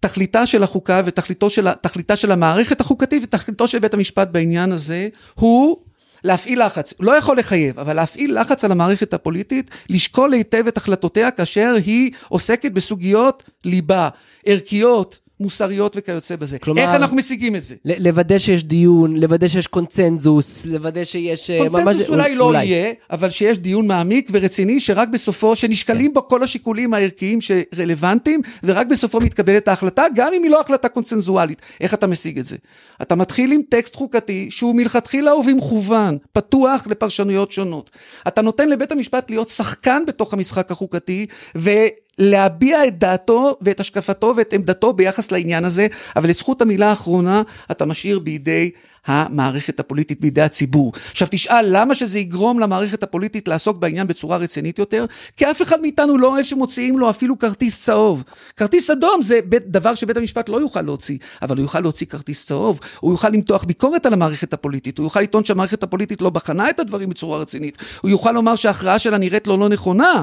[0.00, 1.66] תכליתה של החוקה ותכליתו של,
[2.14, 5.76] של המערכת החוקתית ותכליתו של בית המשפט בעניין הזה הוא
[6.24, 11.30] להפעיל לחץ, לא יכול לחייב, אבל להפעיל לחץ על המערכת הפוליטית, לשקול היטב את החלטותיה
[11.30, 14.08] כאשר היא עוסקת בסוגיות ליבה,
[14.46, 16.58] ערכיות, מוסריות וכיוצא בזה.
[16.58, 17.74] כלומר- איך אנחנו משיגים את זה?
[17.84, 21.50] ל- לוודא שיש דיון, לוודא שיש קונצנזוס, לוודא שיש...
[21.50, 26.28] אה, ממש- קונצנזוס אולי לא יהיה, אבל שיש דיון מעמיק ורציני, שרק בסופו, שנשקלים בו
[26.28, 31.62] כל השיקולים הערכיים שרלוונטיים, ורק בסופו מתקבלת ההחלטה, גם אם היא לא החלטה קונצנזואלית.
[31.80, 32.56] איך אתה משיג את זה?
[33.02, 37.90] אתה מתחיל עם טקסט חוקתי, שהוא מלכתחילה ובמכוון, פתוח לפרשנויות שונות.
[38.28, 41.26] אתה נותן לבית המשפט להיות שחקן בתוך המשחק החוקתי,
[41.56, 41.70] ו...
[42.18, 45.86] להביע את דעתו ואת השקפתו ואת עמדתו ביחס לעניין הזה,
[46.16, 48.70] אבל את זכות המילה האחרונה אתה משאיר בידי
[49.06, 50.92] המערכת הפוליטית, בידי הציבור.
[51.10, 55.06] עכשיו תשאל למה שזה יגרום למערכת הפוליטית לעסוק בעניין בצורה רצינית יותר?
[55.36, 58.24] כי אף אחד מאיתנו לא אוהב שמוציאים לו אפילו כרטיס צהוב.
[58.56, 62.80] כרטיס אדום זה דבר שבית המשפט לא יוכל להוציא, אבל הוא יוכל להוציא כרטיס צהוב,
[63.00, 66.80] הוא יוכל למתוח ביקורת על המערכת הפוליטית, הוא יוכל לטעון שהמערכת הפוליטית לא בחנה את
[66.80, 70.22] הדברים בצורה רצינית, הוא יוכל לומר שההכרעה שלה נראית לו לא נכונה,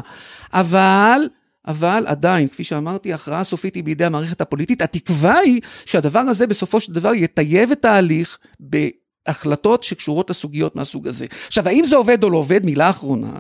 [0.54, 1.22] אבל...
[1.68, 4.82] אבל עדיין, כפי שאמרתי, ההכרעה הסופית היא בידי המערכת הפוליטית.
[4.82, 11.26] התקווה היא שהדבר הזה בסופו של דבר יטייב את ההליך בהחלטות שקשורות לסוגיות מהסוג הזה.
[11.48, 12.66] עכשיו, האם זה עובד או לא עובד?
[12.66, 13.32] מילה אחרונה.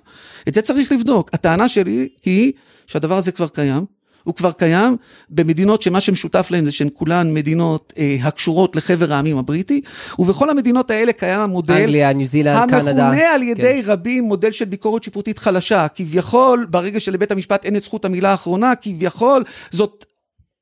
[0.47, 1.29] את זה צריך לבדוק.
[1.33, 2.53] הטענה שלי היא
[2.87, 3.85] שהדבר הזה כבר קיים.
[4.23, 4.97] הוא כבר קיים
[5.29, 9.81] במדינות שמה שמשותף להן זה שהן כולן מדינות אה, הקשורות לחבר העמים הבריטי,
[10.19, 12.77] ובכל המדינות האלה קיים המודל אנגליה, ניו זילנד, קנדה.
[12.77, 13.91] המכונה על ידי כן.
[13.91, 15.87] רבים מודל של ביקורת שיפוטית חלשה.
[15.87, 20.05] כביכול, ברגע שלבית המשפט אין את זכות המילה האחרונה, כביכול זאת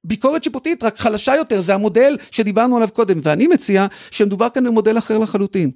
[0.03, 4.97] ביקורת שיפוטית רק חלשה יותר, זה המודל שדיברנו עליו קודם, ואני מציע שמדובר כאן במודל
[4.97, 5.72] אחר לחלוטין.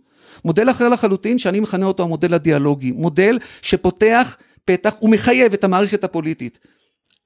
[0.46, 6.60] מודל אחר לחלוטין שאני מכנה אותו המודל הדיאלוגי, מודל שפותח פתח ומחייב את המערכת הפוליטית.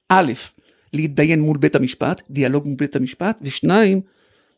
[0.08, 0.32] א',
[0.92, 4.00] להתדיין מול בית המשפט, דיאלוג מול בית המשפט, ושניים,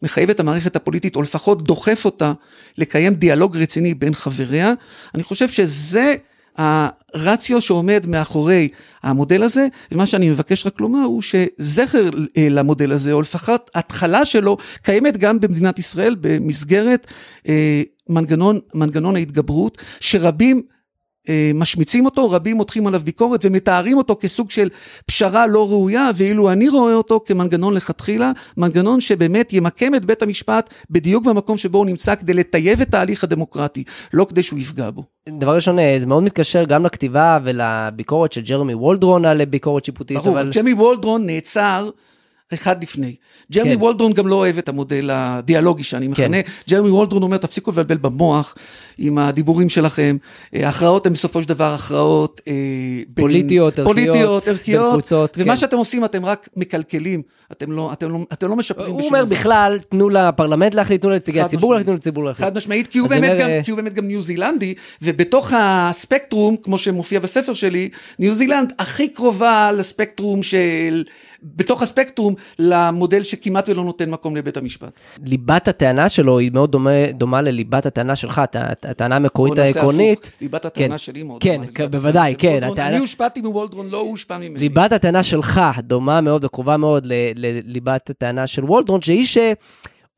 [0.02, 2.32] מחייב את המערכת הפוליטית, או לפחות דוחף אותה,
[2.78, 4.72] לקיים דיאלוג רציני בין חבריה.
[5.14, 6.14] אני חושב שזה
[6.56, 8.68] הרציו שעומד מאחורי
[9.02, 12.10] המודל הזה, ומה שאני מבקש רק לומר הוא שזכר
[12.50, 17.06] למודל הזה, או לפחות התחלה שלו, קיימת גם במדינת ישראל במסגרת
[17.48, 20.62] אה, מנגנון, מנגנון ההתגברות, שרבים
[21.54, 24.68] משמיצים אותו, רבים מותחים עליו ביקורת ומתארים אותו כסוג של
[25.06, 30.74] פשרה לא ראויה, ואילו אני רואה אותו כמנגנון לכתחילה, מנגנון שבאמת ימקם את בית המשפט
[30.90, 35.02] בדיוק במקום שבו הוא נמצא כדי לטייב את ההליך הדמוקרטי, לא כדי שהוא יפגע בו.
[35.28, 40.16] דבר ראשון, זה מאוד מתקשר גם לכתיבה ולביקורת של ג'רמי וולדרון על ביקורת שיפוטית.
[40.18, 40.50] ברור, אבל...
[40.50, 41.90] ג'רמי וולדרון נעצר
[42.54, 43.14] אחד לפני.
[43.52, 43.80] ג'רמי כן.
[43.82, 46.42] וולדרון גם לא אוהב את המודל הדיאלוגי שאני מכנה.
[46.42, 46.50] כן.
[46.68, 48.54] ג'רמי וולדרון אומר, תפסיקו לבלבל במוח
[48.98, 50.16] עם הדיבורים שלכם.
[50.52, 52.40] ההכרעות הן בסופו של דבר הכרעות
[53.14, 55.56] פוליטיות, בין, ערכיות, פוליטיות, ערכיות, קבוצות, ומה כן.
[55.56, 57.22] שאתם עושים אתם רק מקלקלים,
[57.52, 61.40] אתם לא, אתם לא, אתם לא משפרים הוא אומר בכלל, תנו לפרלמנט להחליט, תנו לנציגי
[61.40, 62.48] הציבור להחליט, תנו לציבור להחליט.
[62.48, 63.42] חד משמעית, כי הוא, באמת אומר...
[63.42, 67.88] גם, כי הוא באמת גם ניו זילנדי, ובתוך הספקטרום, כמו שמופיע בספר שלי,
[68.18, 71.04] ניו זילנד הכי קרובה לספקטרום של...
[71.42, 75.00] בתוך הספקטרום למודל שכמעט ולא נותן מקום לבית המשפט.
[75.24, 78.42] ליבת הטענה שלו היא מאוד דומה, דומה לליבת הטענה שלך,
[78.82, 80.30] הטענה המקורית העקרונית.
[80.40, 81.88] ליבת הטענה כן, שלי מאוד כן, דומה.
[81.88, 82.62] בוודאי, כן.
[82.62, 82.88] הטענה...
[82.88, 84.58] אני הושפעתי מוולדרון, לא הושפע ממני.
[84.58, 89.38] ליבת הטענה שלך דומה מאוד וקרובה מאוד לליבת הטענה של וולדרון, שהיא ש...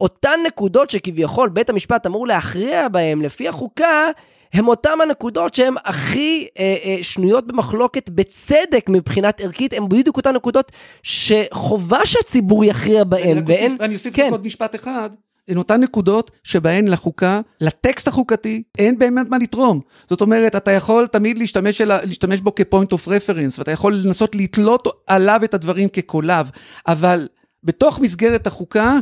[0.00, 4.08] אותן נקודות שכביכול בית המשפט אמור להכריע בהן לפי החוקה,
[4.52, 10.34] הם אותם הנקודות שהן הכי אה, אה, שנויות במחלוקת בצדק מבחינת ערכית, הן בדיוק אותן
[10.34, 10.72] נקודות
[11.02, 13.42] שחובה שהציבור יכריע בהן.
[13.46, 14.28] ואין, אני אוסיף כן.
[14.30, 15.10] עוד משפט אחד.
[15.48, 19.80] הן אותן נקודות שבהן לחוקה, לטקסט החוקתי, אין באמת מה לתרום.
[20.10, 24.34] זאת אומרת, אתה יכול תמיד להשתמש, אלה, להשתמש בו כפוינט אוף רפרנס, ואתה יכול לנסות
[24.34, 26.50] לתלות עליו את הדברים כקולב,
[26.86, 27.28] אבל
[27.64, 28.96] בתוך מסגרת החוקה,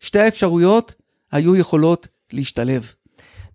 [0.00, 0.94] שתי האפשרויות
[1.32, 2.92] היו יכולות להשתלב.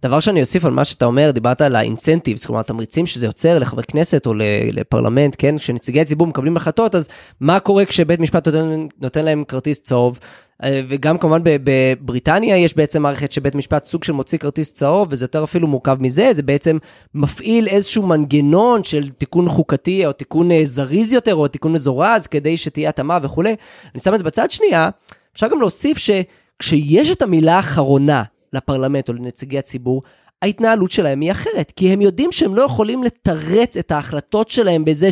[0.04, 3.84] דבר שאני אוסיף על מה שאתה אומר, דיברת על האינסנטיבס, כלומר תמריצים שזה יוצר לחברי
[3.84, 4.34] כנסת או
[4.72, 9.80] לפרלמנט, כן, כשנציגי הציבור מקבלים החלטות, אז מה קורה כשבית משפט נותן, נותן להם כרטיס
[9.80, 10.20] צהוב?
[10.64, 15.24] אה, וגם כמובן בבריטניה יש בעצם מערכת שבית משפט סוג של מוציא כרטיס צהוב, וזה
[15.24, 16.78] יותר אפילו מורכב מזה, זה בעצם
[17.14, 22.58] מפעיל איזשהו מנגנון של תיקון חוקתי, או תיקון אה, זריז יותר, או תיקון מזורז, כדי
[22.58, 23.56] שתהיה התאמה וכולי.
[23.96, 24.90] אני שם את זה בצד שנייה,
[25.34, 28.24] אפשר גם להוסיף שכשיש את המילה האחרונה
[28.54, 30.04] לפרלמנט או לנציגי הציבור,
[30.42, 35.10] ההתנהלות שלהם היא אחרת, כי הם יודעים שהם לא יכולים לתרץ את ההחלטות שלהם בזה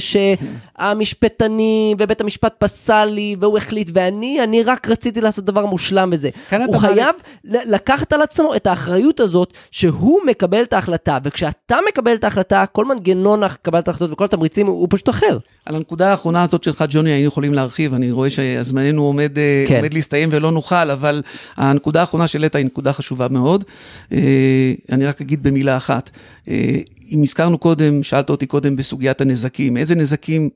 [0.80, 6.30] שהמשפטנים ובית המשפט פסל לי והוא החליט ואני, אני רק רציתי לעשות דבר מושלם וזה.
[6.66, 12.16] הוא חייב ל- לקחת על עצמו את האחריות הזאת שהוא מקבל את ההחלטה, וכשאתה מקבל
[12.16, 15.38] את ההחלטה, כל מנגנון קבלת ההחלטות וכל התמריצים הוא, הוא פשוט אחר.
[15.66, 19.76] על הנקודה האחרונה הזאת שלך, ג'וני, היינו יכולים להרחיב, אני רואה שהזמננו עומד, אה, כן.
[19.76, 21.22] עומד להסתיים ולא נוכל, אבל
[21.58, 23.64] הנקודה האחרונה שהעלית היא נקודה חשובה מאוד.
[24.12, 26.10] אה, אני רק אגיד במילה אחת,
[26.48, 26.80] אה,
[27.12, 30.50] אם הזכרנו קודם, שאלת אותי קודם בסוגיית הנזקים, איזה נזקים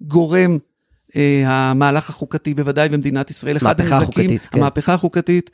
[0.00, 0.58] גורם
[1.44, 4.58] המהלך החוקתי, בוודאי במדינת ישראל, אחד הנזקים, חוקתית, כן.
[4.58, 5.50] המהפכה החוקתית,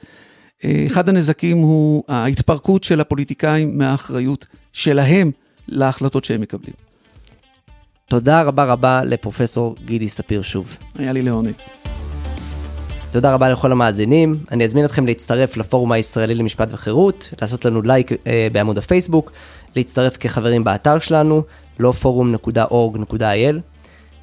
[0.87, 5.31] אחד הנזקים הוא ההתפרקות של הפוליטיקאים מהאחריות שלהם
[5.69, 6.75] להחלטות שהם מקבלים.
[8.09, 10.75] תודה רבה רבה לפרופסור גידי ספיר שוב.
[10.95, 11.55] היה לי לעונג.
[13.13, 18.13] תודה רבה לכל המאזינים, אני אזמין אתכם להצטרף לפורום הישראלי למשפט וחירות, לעשות לנו לייק
[18.27, 19.33] אה, בעמוד הפייסבוק,
[19.77, 21.43] להצטרף כחברים באתר שלנו,
[21.79, 21.93] לא.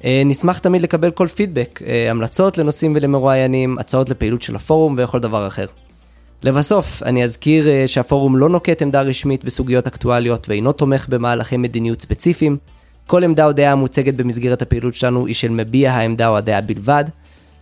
[0.04, 5.20] אה, נשמח תמיד לקבל כל פידבק, אה, המלצות לנושאים ולמרואיינים, הצעות לפעילות של הפורום וכל
[5.20, 5.66] דבר אחר.
[6.42, 12.00] לבסוף, אני אזכיר אה, שהפורום לא נוקט עמדה רשמית בסוגיות אקטואליות ואינו תומך במהלכי מדיניות
[12.00, 12.56] ספציפיים.
[13.06, 17.04] כל עמדה או דעה המוצגת במסגרת הפעילות שלנו היא של מביע העמדה או הדעה בלבד.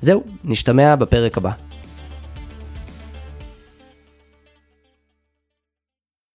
[0.01, 1.51] זהו, נשתמע בפרק הבא.